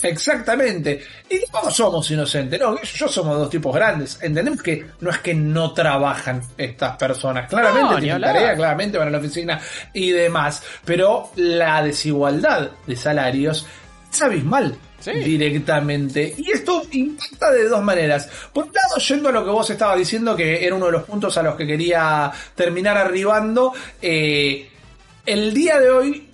Exactamente. 0.02 1.02
Y 1.30 1.40
todos 1.50 1.74
somos 1.74 2.10
inocentes, 2.10 2.60
¿no? 2.60 2.80
Yo 2.82 3.08
somos 3.08 3.38
dos 3.38 3.50
tipos 3.50 3.74
grandes. 3.74 4.18
Entendemos 4.20 4.62
que 4.62 4.86
no 5.00 5.10
es 5.10 5.18
que 5.18 5.34
no 5.34 5.72
trabajan 5.72 6.42
estas 6.58 6.96
personas. 6.96 7.48
Claramente 7.48 8.00
tienen 8.00 8.20
tarea, 8.20 8.54
claramente 8.54 8.98
van 8.98 9.08
a 9.08 9.10
la 9.10 9.18
oficina 9.18 9.60
y 9.92 10.10
demás. 10.10 10.62
Pero 10.84 11.30
la 11.36 11.82
desigualdad 11.82 12.70
de 12.86 12.96
salarios 12.96 13.66
es 14.12 14.22
abismal. 14.22 14.76
directamente. 15.04 16.34
Y 16.38 16.50
esto 16.50 16.82
impacta 16.92 17.50
de 17.52 17.68
dos 17.68 17.82
maneras. 17.82 18.28
Por 18.52 18.64
un 18.64 18.72
lado, 18.72 18.96
yendo 18.96 19.28
a 19.28 19.32
lo 19.32 19.44
que 19.44 19.50
vos 19.50 19.68
estabas 19.68 19.98
diciendo, 19.98 20.34
que 20.34 20.64
era 20.64 20.74
uno 20.74 20.86
de 20.86 20.92
los 20.92 21.04
puntos 21.04 21.36
a 21.36 21.42
los 21.42 21.56
que 21.56 21.66
quería 21.66 22.32
terminar 22.54 22.96
arribando, 22.96 23.72
eh, 24.00 24.68
el 25.26 25.52
día 25.52 25.78
de 25.78 25.90
hoy 25.90 26.28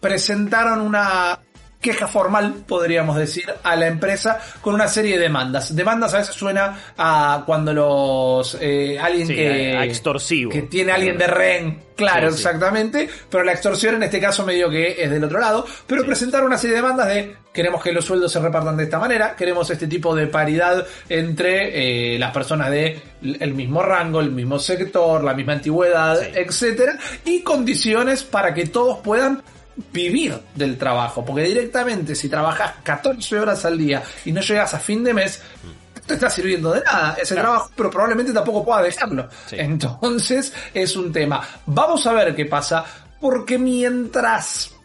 presentaron 0.00 0.80
una 0.80 1.38
queja 1.86 2.08
formal, 2.08 2.64
podríamos 2.66 3.16
decir, 3.16 3.44
a 3.62 3.76
la 3.76 3.86
empresa 3.86 4.40
con 4.60 4.74
una 4.74 4.88
serie 4.88 5.16
de 5.16 5.22
demandas. 5.22 5.74
Demandas 5.74 6.14
a 6.14 6.18
veces 6.18 6.34
suena 6.34 6.76
a 6.98 7.44
cuando 7.46 7.72
los 7.72 8.58
eh, 8.60 8.98
alguien 8.98 9.28
que 9.28 9.84
extorsivo. 9.84 10.50
que 10.50 10.62
tiene 10.62 10.90
alguien 10.90 11.16
de 11.16 11.28
rehén, 11.28 11.82
claro, 11.94 12.28
exactamente, 12.28 13.08
pero 13.30 13.44
la 13.44 13.52
extorsión 13.52 13.94
en 13.94 14.02
este 14.02 14.20
caso 14.20 14.44
medio 14.44 14.68
que 14.68 15.00
es 15.00 15.08
del 15.08 15.22
otro 15.22 15.38
lado, 15.38 15.64
pero 15.86 16.04
presentar 16.04 16.42
una 16.42 16.58
serie 16.58 16.74
de 16.74 16.82
demandas 16.82 17.06
de 17.06 17.36
queremos 17.52 17.82
que 17.82 17.92
los 17.92 18.04
sueldos 18.04 18.32
se 18.32 18.40
repartan 18.40 18.76
de 18.76 18.84
esta 18.84 18.98
manera, 18.98 19.36
queremos 19.36 19.70
este 19.70 19.86
tipo 19.86 20.14
de 20.14 20.26
paridad 20.26 20.84
entre 21.08 22.14
eh, 22.14 22.18
las 22.18 22.32
personas 22.32 22.68
de 22.70 23.00
el 23.22 23.54
mismo 23.54 23.80
rango, 23.82 24.20
el 24.20 24.32
mismo 24.32 24.58
sector, 24.58 25.22
la 25.22 25.34
misma 25.34 25.52
antigüedad, 25.52 26.20
etcétera, 26.34 26.98
y 27.24 27.42
condiciones 27.42 28.24
para 28.24 28.52
que 28.52 28.66
todos 28.66 28.98
puedan 28.98 29.42
vivir 29.92 30.38
del 30.54 30.78
trabajo, 30.78 31.24
porque 31.24 31.42
directamente 31.42 32.14
si 32.14 32.28
trabajas 32.28 32.74
14 32.82 33.38
horas 33.38 33.64
al 33.64 33.76
día 33.78 34.02
y 34.24 34.32
no 34.32 34.40
llegas 34.40 34.74
a 34.74 34.78
fin 34.78 35.04
de 35.04 35.14
mes, 35.14 35.40
te 36.06 36.14
está 36.14 36.30
sirviendo 36.30 36.72
de 36.72 36.82
nada 36.82 37.16
ese 37.20 37.34
trabajo, 37.34 37.70
pero 37.76 37.90
probablemente 37.90 38.32
tampoco 38.32 38.64
pueda 38.64 38.82
dejarlo. 38.82 39.28
Entonces 39.50 40.52
es 40.72 40.96
un 40.96 41.12
tema. 41.12 41.40
Vamos 41.66 42.06
a 42.06 42.12
ver 42.12 42.34
qué 42.34 42.46
pasa, 42.46 42.84
porque 43.20 43.58
mientras 43.58 44.75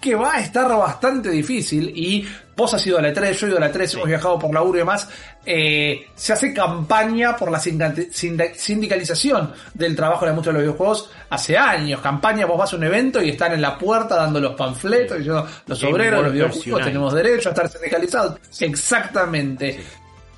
que 0.00 0.14
va 0.14 0.34
a 0.34 0.40
estar 0.40 0.68
bastante 0.68 1.30
difícil 1.30 1.92
y 1.94 2.26
vos 2.56 2.72
has 2.74 2.86
ido 2.86 2.98
a 2.98 3.02
la 3.02 3.12
3, 3.12 3.40
yo 3.40 3.46
he 3.46 3.50
ido 3.50 3.58
a 3.58 3.60
la 3.60 3.72
3, 3.72 3.94
hemos 3.94 4.06
viajado 4.06 4.38
por 4.38 4.52
laburo 4.52 4.78
y 4.78 4.80
demás, 4.80 5.08
eh, 5.44 6.08
se 6.14 6.32
hace 6.32 6.52
campaña 6.52 7.36
por 7.36 7.50
la 7.50 7.60
sindicalización 7.60 9.52
del 9.74 9.96
trabajo 9.96 10.24
en 10.24 10.26
la 10.26 10.32
industria 10.32 10.52
de 10.52 10.58
los 10.58 10.62
videojuegos 10.62 11.10
hace 11.30 11.56
años, 11.56 12.00
campaña, 12.00 12.46
vos 12.46 12.58
vas 12.58 12.72
a 12.72 12.76
un 12.76 12.84
evento 12.84 13.22
y 13.22 13.30
están 13.30 13.52
en 13.52 13.62
la 13.62 13.76
puerta 13.78 14.16
dando 14.16 14.40
los 14.40 14.54
panfletos 14.54 15.18
diciendo 15.18 15.46
los 15.66 15.84
obreros, 15.84 16.24
los 16.24 16.32
videojuegos 16.32 16.84
tenemos 16.84 17.14
derecho 17.14 17.48
a 17.48 17.52
estar 17.52 17.68
sindicalizados, 17.68 18.38
exactamente. 18.60 19.80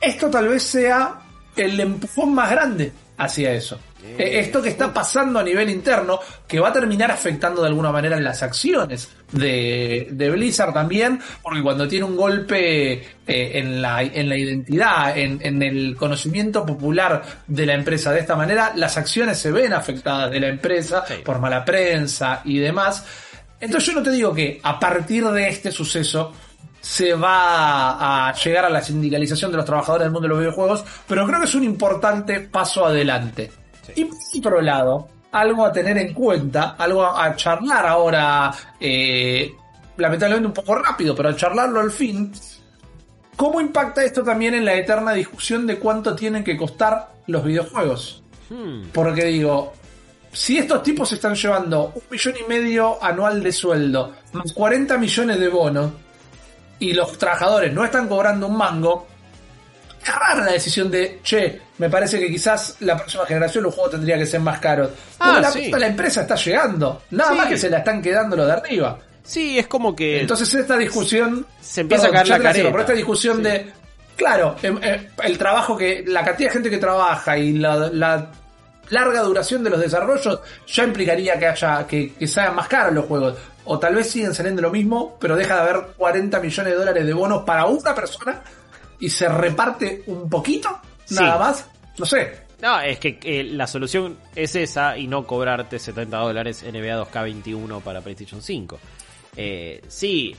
Esto 0.00 0.30
tal 0.30 0.48
vez 0.48 0.62
sea 0.62 1.20
el 1.56 1.78
empujón 1.78 2.34
más 2.34 2.50
grande 2.50 2.92
hacia 3.18 3.52
eso. 3.52 3.78
Eh, 4.02 4.40
esto 4.40 4.62
que 4.62 4.70
está 4.70 4.92
pasando 4.92 5.38
a 5.38 5.42
nivel 5.42 5.68
interno, 5.68 6.20
que 6.46 6.58
va 6.58 6.68
a 6.68 6.72
terminar 6.72 7.10
afectando 7.10 7.60
de 7.62 7.68
alguna 7.68 7.92
manera 7.92 8.16
en 8.16 8.24
las 8.24 8.42
acciones 8.42 9.10
de, 9.32 10.30
Blizzard 10.32 10.72
también, 10.72 11.20
porque 11.42 11.62
cuando 11.62 11.86
tiene 11.86 12.04
un 12.04 12.16
golpe 12.16 12.92
eh, 12.92 13.02
en, 13.26 13.82
la, 13.82 14.02
en 14.02 14.28
la 14.28 14.36
identidad, 14.36 15.16
en, 15.16 15.62
el 15.62 15.96
conocimiento 15.96 16.64
popular 16.64 17.22
de 17.46 17.66
la 17.66 17.74
empresa 17.74 18.12
de 18.12 18.20
esta 18.20 18.36
manera, 18.36 18.72
las 18.74 18.96
acciones 18.96 19.38
se 19.38 19.52
ven 19.52 19.72
afectadas 19.72 20.30
de 20.30 20.40
la 20.40 20.48
empresa 20.48 21.04
por 21.24 21.38
mala 21.38 21.64
prensa 21.64 22.40
y 22.44 22.58
demás. 22.58 23.04
Entonces 23.60 23.88
yo 23.88 23.98
no 23.98 24.02
te 24.02 24.10
digo 24.10 24.32
que 24.32 24.60
a 24.62 24.78
partir 24.78 25.26
de 25.26 25.48
este 25.48 25.70
suceso 25.70 26.32
se 26.80 27.12
va 27.12 28.28
a 28.28 28.34
llegar 28.34 28.64
a 28.64 28.70
la 28.70 28.82
sindicalización 28.82 29.50
de 29.50 29.58
los 29.58 29.66
trabajadores 29.66 30.06
del 30.06 30.12
mundo 30.12 30.26
de 30.26 30.30
los 30.30 30.38
videojuegos, 30.38 30.84
pero 31.06 31.26
creo 31.26 31.38
que 31.38 31.44
es 31.44 31.54
un 31.54 31.64
importante 31.64 32.40
paso 32.40 32.86
adelante. 32.86 33.59
Y 33.96 34.04
por 34.40 34.54
otro 34.54 34.60
lado, 34.60 35.08
algo 35.32 35.64
a 35.64 35.72
tener 35.72 35.96
en 35.98 36.12
cuenta, 36.12 36.76
algo 36.78 37.04
a, 37.04 37.34
charlar 37.36 37.86
ahora, 37.86 38.52
eh, 38.78 39.54
lamentablemente 39.96 40.48
un 40.48 40.54
poco 40.54 40.74
rápido, 40.76 41.14
pero 41.14 41.28
a 41.28 41.36
charlarlo 41.36 41.80
al 41.80 41.90
fin, 41.90 42.32
¿cómo 43.36 43.60
impacta 43.60 44.04
esto 44.04 44.22
también 44.22 44.54
en 44.54 44.64
la 44.64 44.74
eterna 44.74 45.12
discusión 45.12 45.66
de 45.66 45.78
cuánto 45.78 46.14
tienen 46.14 46.42
que 46.42 46.56
costar 46.56 47.12
los 47.26 47.44
videojuegos? 47.44 48.22
Hmm. 48.48 48.88
Porque 48.92 49.24
digo, 49.26 49.72
si 50.32 50.58
estos 50.58 50.82
tipos 50.82 51.12
están 51.12 51.34
llevando 51.34 51.92
un 51.94 52.02
millón 52.10 52.34
y 52.44 52.48
medio 52.48 53.02
anual 53.02 53.42
de 53.42 53.52
sueldo, 53.52 54.12
más 54.32 54.52
40 54.52 54.98
millones 54.98 55.38
de 55.38 55.48
bonos, 55.48 55.90
y 56.78 56.94
los 56.94 57.18
trabajadores 57.18 57.72
no 57.72 57.84
están 57.84 58.08
cobrando 58.08 58.46
un 58.46 58.56
mango, 58.56 59.06
es 60.02 60.14
rara 60.14 60.44
la 60.44 60.52
decisión 60.52 60.90
de, 60.90 61.20
che, 61.22 61.60
me 61.78 61.90
parece 61.90 62.18
que 62.18 62.28
quizás 62.28 62.76
la 62.80 62.96
próxima 62.96 63.26
generación 63.26 63.64
los 63.64 63.74
juegos 63.74 63.92
tendría 63.92 64.16
que 64.18 64.26
ser 64.26 64.40
más 64.40 64.58
caros. 64.58 64.90
Ah, 65.18 65.40
la, 65.40 65.78
la 65.78 65.86
empresa 65.86 66.22
está 66.22 66.34
llegando, 66.36 67.02
nada 67.10 67.34
más 67.34 67.48
que 67.48 67.58
se 67.58 67.68
la 67.68 67.78
están 67.78 68.00
quedando 68.00 68.36
los 68.36 68.46
de 68.46 68.52
arriba. 68.52 68.98
Sí, 69.22 69.58
es 69.58 69.66
como 69.66 69.94
que... 69.94 70.22
Entonces 70.22 70.52
esta 70.54 70.76
discusión... 70.76 71.46
Se 71.60 71.82
empieza 71.82 72.08
a 72.08 72.10
caer 72.10 72.28
la 72.28 72.40
careta. 72.40 72.70
Por 72.70 72.80
esta 72.80 72.92
discusión 72.94 73.42
de... 73.42 73.66
Claro, 74.16 74.56
em, 74.62 74.78
em, 74.82 75.06
el 75.22 75.38
trabajo 75.38 75.76
que... 75.76 76.04
La 76.06 76.24
cantidad 76.24 76.48
de 76.48 76.52
gente 76.54 76.70
que 76.70 76.78
trabaja 76.78 77.38
y 77.38 77.52
la, 77.52 78.30
larga 78.88 79.20
duración 79.22 79.62
de 79.62 79.70
los 79.70 79.78
desarrollos 79.78 80.40
ya 80.66 80.84
implicaría 80.84 81.38
que 81.38 81.46
haya 81.46 81.86
que, 81.86 82.14
que 82.14 82.26
sean 82.26 82.56
más 82.56 82.66
caros 82.66 82.92
los 82.92 83.04
juegos 83.04 83.36
o 83.64 83.78
tal 83.78 83.94
vez 83.94 84.10
siguen 84.10 84.34
saliendo 84.34 84.62
lo 84.62 84.70
mismo, 84.70 85.16
pero 85.20 85.36
deja 85.36 85.54
de 85.54 85.60
haber 85.60 85.86
40 85.96 86.40
millones 86.40 86.72
de 86.72 86.78
dólares 86.78 87.06
de 87.06 87.12
bonos 87.12 87.44
para 87.44 87.66
una 87.66 87.94
persona 87.94 88.42
y 89.00 89.10
se 89.10 89.28
reparte 89.28 90.02
un 90.06 90.28
poquito, 90.28 90.78
nada 91.10 91.38
más. 91.38 91.68
No 91.98 92.06
sé. 92.06 92.50
No, 92.62 92.78
es 92.80 92.98
que 92.98 93.18
eh, 93.22 93.44
la 93.44 93.66
solución 93.66 94.18
es 94.36 94.54
esa 94.54 94.96
y 94.98 95.06
no 95.06 95.26
cobrarte 95.26 95.78
70 95.78 96.16
dólares 96.18 96.62
NBA 96.62 97.04
2K21 97.06 97.80
para 97.80 98.02
PlayStation 98.02 98.42
5. 98.42 98.78
Eh, 99.36 99.80
sí, 99.88 100.36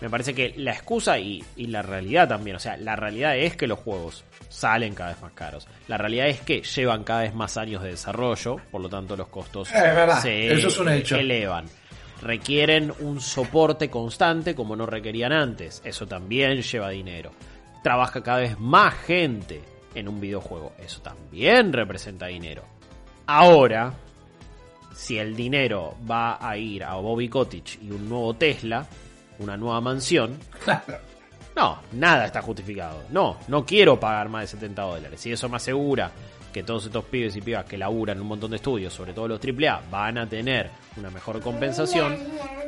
me 0.00 0.08
parece 0.08 0.34
que 0.34 0.54
la 0.56 0.72
excusa 0.72 1.18
y, 1.18 1.44
la 1.56 1.82
realidad 1.82 2.26
también, 2.28 2.56
o 2.56 2.58
sea, 2.58 2.78
la 2.78 2.96
realidad 2.96 3.36
es 3.36 3.56
que 3.56 3.66
los 3.66 3.78
juegos 3.80 4.24
salen 4.48 4.94
cada 4.94 5.10
vez 5.10 5.20
más 5.20 5.32
caros. 5.32 5.68
La 5.88 5.98
realidad 5.98 6.28
es 6.28 6.40
que 6.40 6.62
llevan 6.62 7.04
cada 7.04 7.22
vez 7.22 7.34
más 7.34 7.58
años 7.58 7.82
de 7.82 7.90
desarrollo, 7.90 8.56
por 8.70 8.80
lo 8.80 8.88
tanto 8.88 9.14
los 9.16 9.28
costos 9.28 9.68
se 9.68 11.20
elevan 11.20 11.66
requieren 12.20 12.92
un 13.00 13.20
soporte 13.20 13.88
constante 13.90 14.54
como 14.54 14.76
no 14.76 14.86
requerían 14.86 15.32
antes. 15.32 15.80
Eso 15.84 16.06
también 16.06 16.62
lleva 16.62 16.90
dinero. 16.90 17.32
Trabaja 17.82 18.22
cada 18.22 18.40
vez 18.40 18.58
más 18.58 18.94
gente 18.94 19.62
en 19.94 20.08
un 20.08 20.20
videojuego. 20.20 20.72
Eso 20.78 21.00
también 21.00 21.72
representa 21.72 22.26
dinero. 22.26 22.62
Ahora, 23.26 23.94
si 24.94 25.18
el 25.18 25.36
dinero 25.36 25.94
va 26.10 26.38
a 26.40 26.56
ir 26.56 26.82
a 26.82 26.94
Bobby 26.94 27.28
Cottage 27.28 27.78
y 27.82 27.90
un 27.90 28.08
nuevo 28.08 28.34
Tesla, 28.34 28.86
una 29.38 29.56
nueva 29.56 29.80
mansión, 29.80 30.38
no, 31.56 31.78
nada 31.92 32.26
está 32.26 32.42
justificado. 32.42 33.04
No, 33.10 33.36
no 33.48 33.64
quiero 33.64 33.98
pagar 33.98 34.28
más 34.28 34.42
de 34.42 34.46
70 34.48 34.82
dólares. 34.82 35.20
Si 35.20 35.30
eso 35.30 35.48
me 35.48 35.56
asegura 35.56 36.10
que 36.52 36.62
todos 36.62 36.86
estos 36.86 37.04
pibes 37.04 37.36
y 37.36 37.40
pibas 37.40 37.64
que 37.66 37.78
laburan 37.78 38.20
un 38.20 38.26
montón 38.26 38.50
de 38.50 38.56
estudios, 38.56 38.92
sobre 38.92 39.12
todo 39.12 39.28
los 39.28 39.40
AAA, 39.40 39.82
van 39.90 40.18
a 40.18 40.28
tener 40.28 40.70
una 40.96 41.10
mejor 41.10 41.40
compensación, 41.40 42.16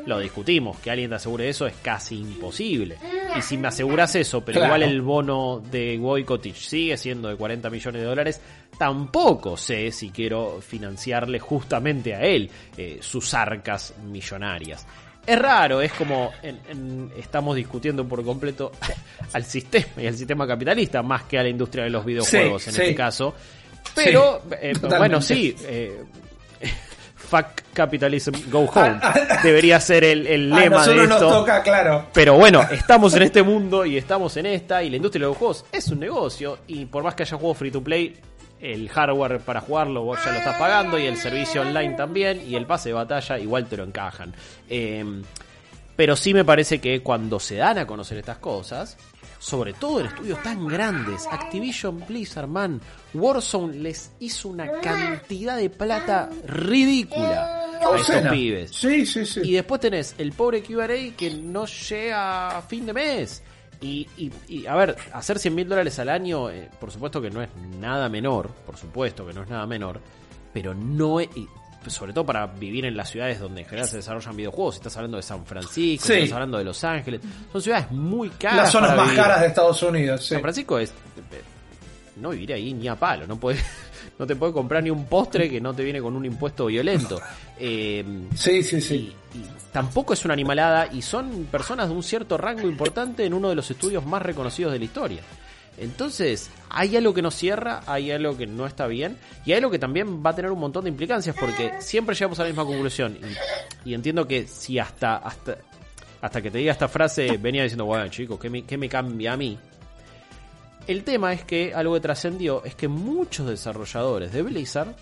lo 0.07 0.19
discutimos. 0.19 0.79
Que 0.79 0.91
alguien 0.91 1.11
te 1.11 1.17
asegure 1.17 1.49
eso 1.49 1.67
es 1.67 1.75
casi 1.83 2.17
imposible. 2.17 2.97
Y 3.37 3.43
si 3.43 3.57
me 3.57 3.69
aseguras 3.69 4.15
eso, 4.15 4.43
pero 4.45 4.65
igual 4.65 4.83
el 4.83 5.03
bono 5.03 5.63
de 5.71 5.99
Boy 5.99 6.27
sigue 6.55 6.97
siendo 6.97 7.29
de 7.29 7.37
40 7.37 7.71
millones 7.71 8.01
de 8.01 8.07
dólares, 8.07 8.41
tampoco 8.79 9.57
sé 9.57 9.93
si 9.93 10.11
quiero 10.11 10.61
financiarle 10.61 11.39
justamente 11.39 12.15
a 12.15 12.23
él 12.23 12.51
eh, 12.77 12.99
sus 13.01 13.35
arcas 13.35 13.95
millonarias. 14.05 14.87
Es 15.27 15.39
raro, 15.39 15.83
es 15.83 15.93
como 15.93 16.31
estamos 17.17 17.55
discutiendo 17.55 18.07
por 18.07 18.25
completo 18.25 18.73
al 19.33 19.45
sistema 19.45 20.03
y 20.03 20.07
al 20.07 20.17
sistema 20.17 20.47
capitalista 20.47 21.03
más 21.03 21.25
que 21.25 21.39
a 21.39 21.43
la 21.43 21.49
industria 21.49 21.85
de 21.85 21.91
los 21.91 22.05
videojuegos 22.05 22.69
en 22.69 22.75
este 22.75 22.95
caso. 22.95 23.35
Pero, 23.95 24.43
eh, 24.61 24.73
bueno, 24.81 25.21
sí. 25.21 25.55
Eh, 25.63 26.05
fuck 27.31 27.63
capitalism, 27.73 28.33
go 28.51 28.67
home. 28.67 29.01
Debería 29.43 29.81
ser 29.81 30.05
el, 30.05 30.51
lema 30.51 30.85
de 30.85 31.03
esto. 31.03 31.07
Nos 31.07 31.21
toca, 31.21 31.63
claro. 31.63 32.07
Pero 32.13 32.35
bueno, 32.35 32.63
estamos 32.71 33.15
en 33.15 33.23
este 33.23 33.43
mundo 33.43 33.87
y 33.87 33.97
estamos 33.97 34.37
en 34.37 34.47
esta. 34.47 34.83
Y 34.83 34.91
la 34.91 34.97
industria 34.97 35.27
de 35.27 35.29
los 35.29 35.37
juegos 35.37 35.65
es 35.71 35.89
un 35.89 36.01
negocio. 36.01 36.59
Y 36.67 36.87
por 36.87 37.05
más 37.05 37.15
que 37.15 37.23
haya 37.23 37.37
juegos 37.37 37.57
free 37.57 37.71
to 37.71 37.83
play, 37.83 38.17
el 38.61 38.89
hardware 38.89 39.41
para 39.41 39.61
jugarlo 39.61 40.03
vos 40.03 40.19
ya 40.25 40.33
lo 40.33 40.39
estás 40.39 40.59
pagando 40.59 40.99
y 40.99 41.07
el 41.07 41.17
servicio 41.17 41.63
online 41.63 41.95
también 41.95 42.43
y 42.47 42.57
el 42.57 42.67
pase 42.67 42.91
de 42.91 42.95
batalla 42.95 43.39
igual 43.39 43.67
te 43.67 43.77
lo 43.77 43.85
encajan. 43.85 44.35
Em, 44.69 45.23
pero 45.97 46.17
sí 46.17 46.35
me 46.35 46.45
parece 46.45 46.81
que 46.81 47.03
cuando 47.03 47.41
se 47.41 47.57
dan 47.57 47.79
a 47.79 47.87
conocer 47.87 48.19
estas 48.19 48.39
cosas, 48.39 48.99
sobre 49.41 49.73
todo 49.73 50.01
en 50.01 50.07
estudios 50.07 50.43
tan 50.43 50.69
grandes, 50.69 51.27
Activision 51.27 52.05
Blizzard, 52.07 52.47
man, 52.47 52.81
Warzone 53.15 53.79
les 53.79 54.13
hizo 54.21 54.51
una 54.51 54.71
cantidad 54.81 55.57
de 55.57 55.71
plata 55.71 56.29
ridícula 56.47 57.65
a 57.81 57.97
estos 57.97 58.29
pibes. 58.31 58.71
Sí, 58.71 59.07
sí, 59.07 59.25
sí. 59.25 59.41
Y 59.43 59.55
después 59.55 59.81
tenés 59.81 60.15
el 60.19 60.33
pobre 60.33 60.63
QRA 60.63 61.17
que 61.17 61.31
no 61.31 61.65
llega 61.65 62.59
a 62.59 62.63
fin 62.63 62.85
de 62.85 62.93
mes. 62.93 63.43
Y, 63.81 64.07
y, 64.47 64.67
a 64.67 64.77
ver, 64.77 64.95
hacer 65.15 65.39
100 65.39 65.55
mil 65.55 65.67
dólares 65.67 65.99
al 65.99 66.11
año, 66.11 66.51
eh, 66.51 66.69
por 66.79 66.91
supuesto 66.91 67.23
que 67.23 67.31
no 67.31 67.41
es 67.41 67.49
nada 67.79 68.11
menor, 68.11 68.51
por 68.67 68.77
supuesto 68.77 69.27
que 69.27 69.33
no 69.33 69.43
es 69.43 69.49
nada 69.49 69.67
menor, 69.67 70.03
pero 70.53 70.75
no 70.75 71.19
es, 71.19 71.31
sobre 71.87 72.13
todo 72.13 72.27
para 72.27 72.47
vivir 72.47 72.85
en 72.85 72.97
las 72.97 73.11
ciudades 73.11 73.41
donde 73.41 73.63
en 73.63 73.67
general 73.67 73.89
se 73.89 73.97
desarrollan 73.97 74.37
videojuegos, 74.37 74.77
estás 74.77 74.97
hablando 74.97 75.17
de 75.17 75.23
San 75.23 75.45
Francisco, 75.47 76.13
estás 76.13 76.33
hablando 76.33 76.59
de 76.59 76.65
Los 76.65 76.85
Ángeles, 76.85 77.21
son 77.51 77.63
ciudades 77.63 77.91
muy 77.91 78.29
caras. 78.31 78.57
Las 78.57 78.73
zonas 78.73 78.97
más 78.97 79.13
caras 79.13 79.41
de 79.41 79.47
Estados 79.47 79.83
Unidos. 79.83 80.25
San 80.27 80.41
Francisco 80.41 80.79
es 80.79 80.93
no 82.17 82.31
vivir 82.31 82.53
ahí 82.53 82.75
ni 82.75 82.87
a 82.89 82.97
palo, 82.97 83.27
no 83.27 83.37
puedes 83.39 83.65
no 84.19 84.27
te 84.27 84.37
puede 84.37 84.53
comprar 84.53 84.83
ni 84.83 84.91
un 84.91 85.07
postre 85.07 85.49
que 85.49 85.61
no 85.61 85.73
te 85.73 85.83
viene 85.83 86.01
con 86.01 86.15
un 86.15 86.25
impuesto 86.25 86.67
violento. 86.67 87.21
Eh, 87.63 88.03
sí, 88.35 88.63
sí, 88.63 88.81
sí. 88.81 89.15
Y, 89.35 89.45
tampoco 89.71 90.15
es 90.15 90.25
una 90.25 90.33
animalada 90.33 90.89
y 90.91 91.03
son 91.03 91.45
personas 91.45 91.91
de 91.91 91.95
un 91.95 92.03
cierto 92.03 92.39
rango 92.39 92.67
importante 92.67 93.27
en 93.27 93.35
uno 93.35 93.51
de 93.51 93.55
los 93.55 93.71
estudios 93.71 94.07
más 94.07 94.23
reconocidos 94.23 94.73
de 94.73 94.79
la 94.79 94.85
historia. 94.87 95.21
Entonces, 95.81 96.51
hay 96.69 96.95
algo 96.97 97.15
que 97.15 97.23
nos 97.23 97.35
cierra, 97.35 97.81
hay 97.87 98.11
algo 98.11 98.37
que 98.37 98.47
no 98.47 98.67
está 98.67 98.87
bien, 98.87 99.17
y 99.47 99.53
hay 99.53 99.59
algo 99.59 99.71
que 99.71 99.79
también 99.79 100.25
va 100.25 100.31
a 100.31 100.35
tener 100.35 100.51
un 100.51 100.61
montón 100.61 100.85
de 100.85 100.91
implicancias, 100.91 101.35
porque 101.35 101.73
siempre 101.81 102.15
llegamos 102.15 102.39
a 102.39 102.43
la 102.43 102.49
misma 102.51 102.67
conclusión. 102.67 103.19
Y, 103.85 103.95
entiendo 103.95 104.29
que 104.29 104.47
si 104.47 104.79
hasta, 104.79 105.17
hasta, 105.17 105.57
hasta 106.21 106.43
que 106.43 106.51
te 106.51 106.59
diga 106.59 106.73
esta 106.73 106.89
frase 106.89 107.37
venía 107.41 107.63
diciendo, 107.63 107.87
bueno 107.87 108.07
chicos, 108.09 108.39
¿qué 108.39 108.51
me, 108.51 108.63
qué 108.65 108.77
me 108.77 108.91
cambia 108.91 109.33
a 109.33 109.37
mí? 109.39 109.59
El 110.87 111.03
tema 111.03 111.33
es 111.33 111.45
que 111.45 111.73
algo 111.75 111.95
que 111.95 112.01
trascendió 112.01 112.63
es 112.65 112.75
que 112.75 112.89
muchos 112.89 113.49
desarrolladores 113.49 114.33
de 114.33 114.43
Blizzard 114.43 114.95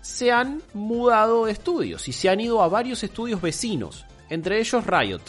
se 0.00 0.32
han 0.32 0.62
mudado 0.72 1.46
de 1.46 1.52
estudios 1.52 2.08
y 2.08 2.12
se 2.12 2.28
han 2.30 2.40
ido 2.40 2.62
a 2.62 2.68
varios 2.68 3.02
estudios 3.04 3.42
vecinos, 3.42 4.06
entre 4.30 4.58
ellos 4.58 4.86
Riot. 4.86 5.20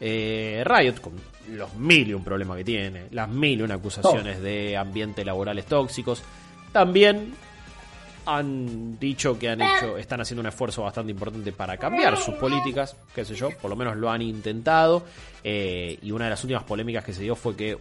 Eh, 0.00 0.62
Riot, 0.64 1.00
con 1.00 1.14
los 1.50 1.74
mil 1.74 2.08
y 2.08 2.14
un 2.14 2.24
problemas 2.24 2.56
que 2.58 2.64
tiene, 2.64 3.06
las 3.10 3.28
mil 3.28 3.60
y 3.60 3.62
una 3.62 3.74
acusaciones 3.74 4.40
de 4.40 4.76
ambientes 4.76 5.24
laborales 5.24 5.66
tóxicos, 5.66 6.22
también 6.72 7.34
han 8.26 8.98
dicho 8.98 9.38
que 9.38 9.48
han 9.48 9.62
hecho, 9.62 9.96
están 9.96 10.20
haciendo 10.20 10.40
un 10.40 10.48
esfuerzo 10.48 10.82
bastante 10.82 11.12
importante 11.12 11.52
para 11.52 11.76
cambiar 11.76 12.16
sus 12.16 12.34
políticas, 12.34 12.96
qué 13.14 13.24
sé 13.24 13.34
yo, 13.34 13.50
por 13.62 13.70
lo 13.70 13.76
menos 13.76 13.96
lo 13.96 14.10
han 14.10 14.20
intentado. 14.20 15.04
Eh, 15.44 15.98
y 16.02 16.10
una 16.10 16.24
de 16.24 16.30
las 16.30 16.42
últimas 16.42 16.64
polémicas 16.64 17.04
que 17.04 17.12
se 17.12 17.22
dio 17.22 17.36
fue 17.36 17.54
que 17.54 17.78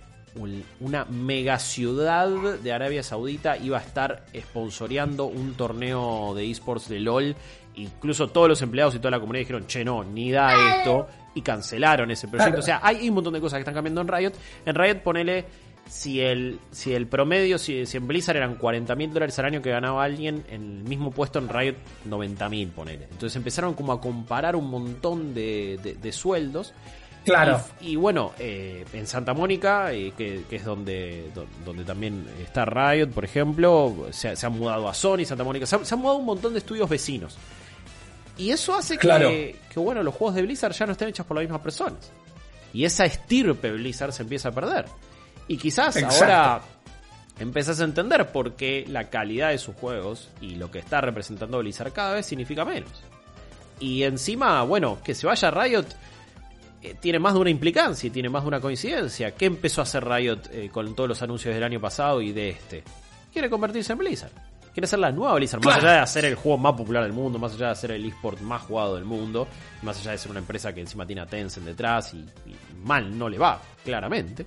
una 0.80 1.06
mega 1.06 1.60
ciudad 1.60 2.28
de 2.62 2.74
Arabia 2.74 3.04
Saudita 3.04 3.58
iba 3.58 3.78
a 3.78 3.82
estar 3.82 4.26
sponsoreando 4.36 5.26
un 5.26 5.54
torneo 5.54 6.34
de 6.36 6.50
esports 6.50 6.90
de 6.90 7.00
LOL. 7.00 7.36
Incluso 7.76 8.30
todos 8.30 8.48
los 8.48 8.62
empleados 8.62 8.96
y 8.96 9.00
toda 9.00 9.12
la 9.12 9.20
comunidad 9.20 9.42
dijeron, 9.42 9.68
che, 9.68 9.84
no, 9.84 10.04
ni 10.04 10.32
da 10.32 10.78
esto. 10.78 11.08
Y 11.36 11.42
cancelaron 11.42 12.12
ese 12.12 12.28
proyecto. 12.28 12.60
O 12.60 12.64
sea, 12.64 12.80
hay 12.82 13.08
un 13.08 13.16
montón 13.16 13.34
de 13.34 13.42
cosas 13.42 13.58
que 13.58 13.62
están 13.62 13.74
cambiando 13.74 14.02
en 14.02 14.08
Riot. 14.08 14.34
En 14.66 14.76
Riot 14.76 15.00
ponele, 15.04 15.46
si 15.90 16.22
el, 16.22 16.60
si 16.72 16.94
el 16.94 17.08
promedio, 17.08 17.58
si, 17.58 17.86
si 17.86 17.98
en 17.98 18.08
Blizzard 18.08 18.38
eran 18.38 18.56
40 18.56 18.96
mil 18.96 19.14
dólares 19.14 19.38
al 19.40 19.46
año 19.46 19.62
que 19.62 19.70
ganaba 19.70 20.04
alguien, 20.04 20.46
en 20.50 20.78
el 20.78 20.84
mismo 20.84 21.12
puesto 21.12 21.40
en 21.40 21.50
Riot 21.50 21.76
90 22.06 22.50
mil, 22.50 22.70
ponele. 22.70 23.08
Entonces 23.12 23.36
empezaron 23.36 23.74
como 23.74 23.92
a 23.92 24.00
comparar 24.00 24.56
un 24.56 24.70
montón 24.70 25.34
de, 25.34 25.98
de 26.02 26.12
sueldos. 26.12 26.74
Claro. 27.26 27.60
Y, 27.82 27.96
bueno, 27.96 28.34
eh, 28.38 28.86
en 28.94 29.08
Santa 29.08 29.34
Mónica, 29.34 29.92
eh, 29.92 30.14
que, 30.16 30.46
es 30.50 30.64
donde, 30.64 31.32
donde 31.66 31.84
también 31.84 32.26
está 32.42 32.66
Riot, 32.66 33.08
por 33.08 33.26
ejemplo, 33.26 34.08
se, 34.12 34.36
se 34.36 34.46
han 34.46 34.54
mudado 34.54 34.88
a 34.88 34.94
Sony, 34.94 35.26
Santa 35.26 35.44
Mónica, 35.44 35.66
se, 35.66 35.76
han 35.76 36.00
mudado 36.00 36.20
un 36.20 36.26
montón 36.26 36.54
de 36.54 36.60
estudios 36.60 36.88
vecinos. 36.88 37.36
Y 38.38 38.52
eso 38.52 38.76
hace 38.76 38.98
que, 38.98 39.56
que, 39.74 39.80
bueno, 39.80 40.04
los 40.04 40.14
juegos 40.14 40.36
de 40.36 40.44
Blizzard 40.44 40.74
ya 40.74 40.86
no 40.86 40.92
estén 40.92 41.08
hechos 41.08 41.26
por 41.26 41.36
las 41.36 41.44
mismas 41.44 41.62
personas. 41.62 42.12
Y 42.74 42.86
esa 42.86 43.06
estirpe 43.06 43.72
Blizzard 43.72 44.12
se 44.12 44.24
empieza 44.24 44.50
a 44.50 44.52
perder. 44.52 44.86
Y 45.48 45.58
quizás 45.58 45.98
ahora 46.04 46.62
empezás 47.40 47.80
a 47.80 47.86
entender 47.86 48.32
por 48.32 48.54
qué 48.54 48.86
la 48.88 49.10
calidad 49.10 49.50
de 49.50 49.58
sus 49.58 49.76
juegos 49.76 50.30
y 50.42 50.56
lo 50.56 50.70
que 50.70 50.80
está 50.80 51.02
representando 51.02 51.60
Blizzard 51.60 51.92
cada 51.92 52.14
vez 52.14 52.26
significa 52.26 52.66
menos. 52.66 52.92
Y 53.80 54.04
encima, 54.04 54.62
bueno, 54.64 55.00
que 55.04 55.16
se 55.16 55.26
vaya 55.26 55.52
Riot 55.52 55.86
tiene 56.94 57.20
más 57.20 57.34
de 57.34 57.40
una 57.40 57.50
implicancia 57.50 58.08
y 58.08 58.12
tiene 58.12 58.30
más 58.30 58.44
de 58.44 58.48
una 58.48 58.60
coincidencia. 58.60 59.32
¿Qué 59.32 59.46
empezó 59.46 59.82
a 59.82 59.84
hacer 59.84 60.06
Riot 60.06 60.42
eh, 60.52 60.70
con 60.72 60.96
todos 60.96 61.10
los 61.10 61.22
anuncios 61.22 61.54
del 61.54 61.64
año 61.64 61.80
pasado 61.80 62.22
y 62.22 62.32
de 62.32 62.50
este? 62.50 62.84
Quiere 63.34 63.50
convertirse 63.50 63.94
en 63.94 64.00
Blizzard. 64.00 64.32
Quiere 64.74 64.88
ser 64.88 65.00
la 65.00 65.12
nueva 65.12 65.36
Blizzard, 65.36 65.64
más 65.64 65.78
allá 65.78 65.92
de 65.94 66.00
hacer 66.00 66.26
el 66.26 66.36
juego 66.36 66.58
más 66.58 66.74
popular 66.74 67.04
del 67.04 67.14
mundo, 67.14 67.40
más 67.40 67.54
allá 67.54 67.68
de 67.68 67.72
hacer 67.72 67.92
el 67.92 68.06
eSport 68.06 68.42
más 68.42 68.62
jugado 68.64 68.96
del 68.96 69.06
mundo, 69.06 69.48
más 69.84 69.98
allá 70.00 70.12
de 70.12 70.18
ser 70.18 70.32
una 70.32 70.42
empresa 70.42 70.74
que 70.74 70.82
encima 70.82 71.06
tiene 71.06 71.22
a 71.22 71.26
Tencent 71.26 71.66
detrás 71.66 72.14
y 72.14 72.26
mal 72.84 73.18
no 73.18 73.30
le 73.30 73.38
va, 73.38 73.62
claramente. 73.86 74.46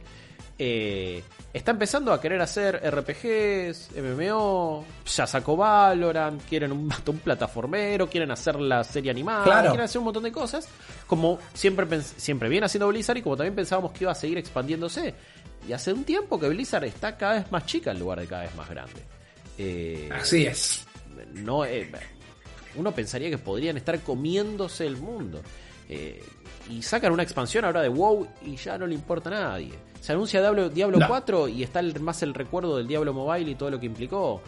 Eh, 0.61 1.23
está 1.53 1.71
empezando 1.71 2.13
a 2.13 2.21
querer 2.21 2.41
hacer 2.41 2.81
RPGs, 2.83 3.91
MMO, 3.97 4.85
ya 5.07 5.25
sacó 5.27 5.57
Valorant, 5.57 6.43
quieren 6.49 6.73
un, 6.73 6.93
un 7.07 7.19
plataformero, 7.19 8.09
quieren 8.09 8.31
hacer 8.33 8.57
la 8.57 8.83
serie 8.83 9.13
animada, 9.13 9.63
quieren 9.63 9.81
hacer 9.81 10.01
un 10.01 10.07
montón 10.07 10.25
de 10.25 10.33
cosas, 10.33 10.69
como 11.07 11.39
siempre, 11.55 11.87
siempre 12.03 12.49
viene 12.49 12.67
haciendo 12.67 12.89
Blizzard 12.89 13.19
y 13.19 13.23
como 13.23 13.37
también 13.37 13.55
pensábamos 13.55 13.93
que 13.93 14.05
iba 14.05 14.13
a 14.13 14.17
seguir 14.17 14.39
expandiéndose. 14.39 15.15
Y 15.69 15.73
hace 15.73 15.93
un 15.93 16.05
tiempo 16.05 16.41
que 16.41 16.49
Blizzard 16.49 16.85
está 16.85 17.17
cada 17.17 17.35
vez 17.35 17.53
más 17.53 17.67
chica 17.67 17.93
en 17.93 17.99
lugar 18.01 18.21
de 18.21 18.27
cada 18.27 18.43
vez 18.43 18.55
más 18.55 18.69
grande. 18.69 19.01
Eh, 19.59 20.09
Así 20.13 20.47
es. 20.47 20.87
No, 21.35 21.65
eh, 21.65 21.91
uno 22.75 22.93
pensaría 22.93 23.29
que 23.31 23.39
podrían 23.39 23.77
estar 23.77 24.01
comiéndose 24.01 24.87
el 24.87 24.97
mundo. 24.97 25.41
Y 26.69 26.83
sacan 26.83 27.13
una 27.13 27.23
expansión 27.23 27.65
ahora 27.65 27.83
de 27.83 27.89
WoW 27.89 28.27
y 28.43 28.57
ya 28.57 28.79
no 28.79 28.87
le 28.87 28.95
importa 28.95 29.31
a 29.31 29.51
nadie. 29.51 29.73
Se 30.01 30.13
anuncia 30.13 30.41
Diablo, 30.41 30.69
Diablo 30.69 30.99
4 31.07 31.49
y 31.49 31.63
está 31.63 31.83
más 32.01 32.23
el 32.23 32.35
recuerdo 32.35 32.77
del 32.77 32.87
Diablo 32.87 33.13
Mobile 33.13 33.51
y 33.51 33.55
todo 33.55 33.71
lo 33.71 33.81
que 33.81 33.87
implicó. 33.87 34.43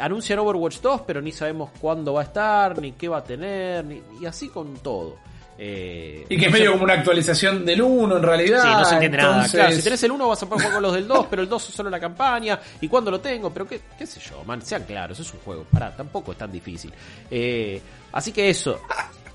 Anuncian 0.00 0.38
Overwatch 0.40 0.80
2, 0.80 1.02
pero 1.06 1.20
ni 1.20 1.32
sabemos 1.32 1.70
cuándo 1.80 2.14
va 2.14 2.22
a 2.22 2.24
estar, 2.24 2.80
ni 2.80 2.92
qué 2.92 3.08
va 3.08 3.18
a 3.18 3.24
tener, 3.24 3.84
y 4.20 4.26
así 4.26 4.48
con 4.48 4.74
todo. 4.78 5.16
Eh, 5.60 6.24
y 6.28 6.36
que 6.36 6.46
es 6.46 6.52
medio 6.52 6.70
como 6.70 6.84
una 6.84 6.94
actualización 6.94 7.64
del 7.64 7.82
1 7.82 8.16
en 8.16 8.22
realidad. 8.22 8.62
Sí, 8.62 8.68
no 8.68 8.84
se 8.84 8.94
entiende 8.94 9.18
nada. 9.18 9.48
Claro, 9.48 9.72
si 9.72 9.82
tenés 9.82 10.02
el 10.04 10.12
1 10.12 10.28
vas 10.28 10.42
a 10.42 10.46
poder 10.46 10.62
jugar 10.62 10.74
con 10.74 10.82
los 10.82 10.94
del 10.94 11.08
2, 11.08 11.26
pero 11.28 11.42
el 11.42 11.48
2 11.48 11.68
es 11.68 11.74
solo 11.74 11.90
la 11.90 11.98
campaña. 11.98 12.60
¿Y 12.80 12.88
cuándo 12.88 13.10
lo 13.10 13.20
tengo? 13.20 13.50
Pero 13.50 13.66
qué, 13.66 13.80
qué 13.98 14.06
sé 14.06 14.20
yo, 14.20 14.44
man. 14.44 14.62
Sean 14.62 14.84
claros, 14.84 15.18
es 15.18 15.32
un 15.32 15.40
juego. 15.40 15.64
Pará, 15.64 15.94
tampoco 15.96 16.30
es 16.32 16.38
tan 16.38 16.52
difícil. 16.52 16.92
Eh, 17.28 17.80
así 18.12 18.30
que 18.30 18.48
eso, 18.48 18.80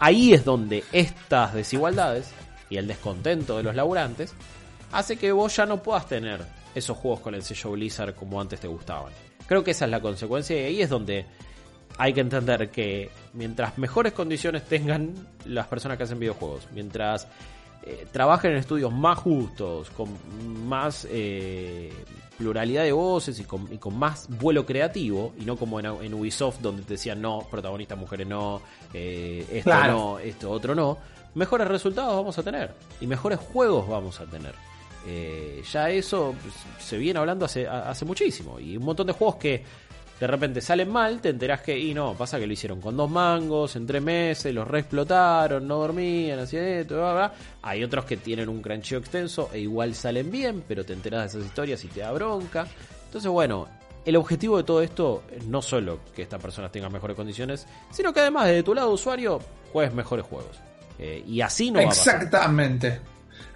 ahí 0.04 0.34
es 0.34 0.44
donde 0.44 0.84
estas 0.92 1.54
desigualdades 1.54 2.30
y 2.70 2.76
el 2.76 2.88
descontento 2.88 3.56
de 3.56 3.64
los 3.64 3.74
laburantes 3.74 4.34
hace 4.92 5.16
que 5.16 5.32
vos 5.32 5.56
ya 5.56 5.66
no 5.66 5.82
puedas 5.82 6.08
tener 6.08 6.42
esos 6.76 6.98
juegos 6.98 7.22
con 7.22 7.36
el 7.36 7.42
sello 7.42 7.72
Blizzard 7.72 8.14
como 8.14 8.42
antes 8.42 8.60
te 8.60 8.68
gustaban. 8.68 9.14
Creo 9.48 9.64
que 9.64 9.72
esa 9.72 9.86
es 9.86 9.92
la 9.92 10.02
consecuencia 10.02 10.60
y 10.60 10.66
ahí 10.66 10.82
es 10.82 10.90
donde 10.90 11.26
hay 11.98 12.12
que 12.12 12.20
entender 12.20 12.70
que 12.70 13.12
mientras 13.32 13.78
mejores 13.78 14.12
condiciones 14.12 14.64
tengan 14.64 15.14
las 15.46 15.68
personas 15.68 15.98
que 15.98 16.04
hacen 16.04 16.20
videojuegos, 16.20 16.68
mientras 16.74 17.26
eh, 17.84 18.06
trabajen 18.12 18.52
en 18.52 18.58
estudios 18.58 18.92
más 18.92 19.18
justos, 19.20 19.90
con 19.92 20.10
más 20.68 21.08
eh, 21.10 21.94
pluralidad 22.38 22.84
de 22.84 22.92
voces 22.92 23.40
y 23.40 23.44
con, 23.44 23.98
más 23.98 24.28
vuelo 24.30 24.66
creativo, 24.66 25.34
y 25.40 25.46
no 25.46 25.56
como 25.56 25.80
en, 25.80 26.14
Ubisoft 26.14 26.60
donde 26.60 26.84
te 26.84 26.94
decían 26.94 27.22
no, 27.22 27.48
protagonistas 27.50 27.98
mujeres 27.98 28.28
no, 28.28 28.62
eh, 28.94 29.46
esto 29.52 29.74
no, 29.88 30.20
esto 30.20 30.52
otro 30.52 30.76
no, 30.76 30.98
mejores 31.36 31.68
resultados 31.68 32.16
vamos 32.16 32.38
a 32.38 32.44
tener 32.44 32.74
y 33.02 33.08
mejores 33.08 33.40
juegos 33.40 33.88
vamos 33.88 34.20
a 34.20 34.26
tener. 34.26 34.54
Eh, 35.06 35.62
ya 35.70 35.90
eso 35.90 36.34
pues, 36.42 36.54
se 36.80 36.98
viene 36.98 37.20
hablando 37.20 37.46
hace, 37.46 37.68
hace 37.68 38.06
muchísimo. 38.06 38.60
Y 38.60 38.78
un 38.78 38.86
montón 38.86 39.08
de 39.08 39.14
juegos 39.14 39.36
que 39.36 39.64
de 40.24 40.28
repente 40.28 40.62
salen 40.62 40.90
mal, 40.90 41.20
te 41.20 41.28
enterás 41.28 41.60
que, 41.60 41.78
y 41.78 41.94
no, 41.94 42.14
pasa 42.14 42.40
que 42.40 42.48
lo 42.48 42.54
hicieron 42.54 42.80
con 42.80 42.96
dos 42.96 43.12
mangos, 43.12 43.76
en 43.76 43.86
tres 43.86 44.02
meses, 44.02 44.56
los 44.56 44.66
reexplotaron, 44.66 45.68
no 45.68 45.80
dormían, 45.80 46.40
hacían 46.40 46.64
esto, 46.64 46.96
bla, 46.96 47.14
bla. 47.14 47.34
Hay 47.62 47.84
otros 47.84 48.06
que 48.06 48.16
tienen 48.16 48.48
un 48.48 48.62
crancheo 48.62 49.00
extenso 49.00 49.50
e 49.52 49.60
igual 49.60 49.94
salen 49.96 50.32
bien, 50.32 50.64
pero 50.66 50.86
te 50.86 50.94
enteras 50.94 51.24
de 51.24 51.28
esas 51.28 51.46
historias 51.46 51.84
y 51.84 51.90
te 51.90 52.00
da 52.00 52.14
bronca. 52.14 52.66
Entonces, 53.04 53.30
bueno, 53.30 53.68
el 54.06 54.16
objetivo 54.16 54.56
de 54.56 54.64
todo 54.64 54.82
esto 54.82 55.24
es 55.30 55.46
no 55.46 55.62
solo 55.62 56.00
que 56.16 56.22
estas 56.22 56.42
personas 56.42 56.72
tengan 56.72 56.94
mejores 56.94 57.18
condiciones, 57.18 57.68
sino 57.92 58.14
que 58.14 58.22
además, 58.22 58.48
desde 58.48 58.64
tu 58.64 58.74
lado 58.74 58.92
usuario, 58.92 59.42
juegues 59.74 59.94
mejores 59.94 60.26
juegos. 60.26 60.58
Eh, 61.00 61.22
y 61.28 61.42
así 61.42 61.70
no 61.70 61.82
Exactamente. 61.82 63.02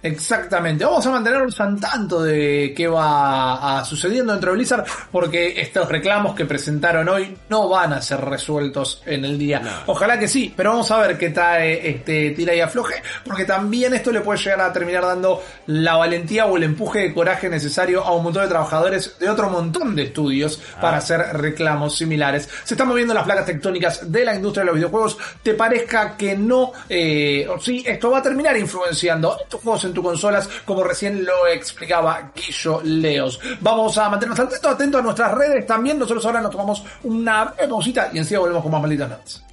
Exactamente. 0.02 0.84
Vamos 0.84 1.04
a 1.06 1.10
mantenernos 1.10 1.60
al 1.60 1.80
tanto 1.80 2.22
de 2.22 2.72
qué 2.76 2.86
va 2.86 3.84
sucediendo 3.84 4.32
dentro 4.32 4.52
de 4.52 4.56
Blizzard 4.56 4.84
porque 5.10 5.60
estos 5.60 5.88
reclamos 5.88 6.34
que 6.36 6.44
presentaron 6.44 7.08
hoy 7.08 7.36
no 7.48 7.68
van 7.68 7.92
a 7.92 8.02
ser 8.02 8.20
resueltos 8.20 9.02
en 9.06 9.24
el 9.24 9.38
día. 9.38 9.82
Ojalá 9.86 10.18
que 10.18 10.28
sí, 10.28 10.52
pero 10.56 10.70
vamos 10.70 10.90
a 10.90 10.98
ver 10.98 11.18
qué 11.18 11.30
trae 11.30 11.88
este 11.88 12.30
tira 12.30 12.54
y 12.54 12.60
afloje 12.60 13.02
porque 13.24 13.44
también 13.44 13.92
esto 13.94 14.12
le 14.12 14.20
puede 14.20 14.38
llegar 14.38 14.60
a 14.60 14.72
terminar 14.72 15.02
dando 15.02 15.42
la 15.66 15.96
valentía 15.96 16.46
o 16.46 16.56
el 16.56 16.62
empuje 16.62 17.00
de 17.00 17.14
coraje 17.14 17.48
necesario 17.48 18.04
a 18.04 18.14
un 18.14 18.22
montón 18.22 18.42
de 18.42 18.48
trabajadores 18.48 19.18
de 19.18 19.28
otro 19.28 19.50
montón 19.50 19.96
de 19.96 20.04
estudios 20.04 20.60
ah. 20.76 20.80
para 20.80 20.98
hacer 20.98 21.20
reclamos 21.34 21.96
similares. 21.96 22.48
Se 22.64 22.74
están 22.74 22.88
moviendo 22.88 23.14
las 23.14 23.24
placas 23.24 23.46
tectónicas 23.46 24.10
de 24.10 24.24
la 24.24 24.34
industria 24.34 24.62
de 24.62 24.66
los 24.66 24.76
videojuegos. 24.76 25.18
Te 25.42 25.54
parezca 25.54 26.16
que 26.16 26.36
no, 26.36 26.72
eh, 26.88 27.48
sí, 27.60 27.82
esto 27.86 28.10
va 28.10 28.18
a 28.18 28.22
terminar 28.22 28.56
influenciando 28.56 29.36
estos 29.42 29.60
en 29.84 29.92
tu 29.92 30.02
consolas, 30.02 30.48
como 30.64 30.82
recién 30.82 31.24
lo 31.24 31.46
explicaba 31.46 32.32
Guillo 32.34 32.80
Leos. 32.82 33.40
Vamos 33.60 33.98
a 33.98 34.08
mantenernos 34.08 34.40
atentos, 34.40 34.72
atentos 34.72 35.00
a 35.00 35.04
nuestras 35.04 35.32
redes 35.32 35.66
también. 35.66 35.98
Nosotros 35.98 36.24
ahora 36.26 36.40
nos 36.40 36.50
tomamos 36.50 36.82
una 37.04 37.52
pausita 37.68 38.10
y 38.12 38.18
enseguida 38.18 38.40
volvemos 38.40 38.62
con 38.62 38.72
más 38.72 38.80
malditas 38.80 39.10
nuts. 39.10 39.44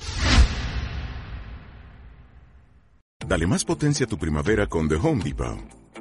Dale 3.27 3.47
más 3.47 3.65
potencia 3.65 4.05
a 4.05 4.09
tu 4.09 4.17
primavera 4.17 4.67
con 4.67 4.87
The 4.87 4.95
Home 4.95 5.23
Depot. 5.23 5.84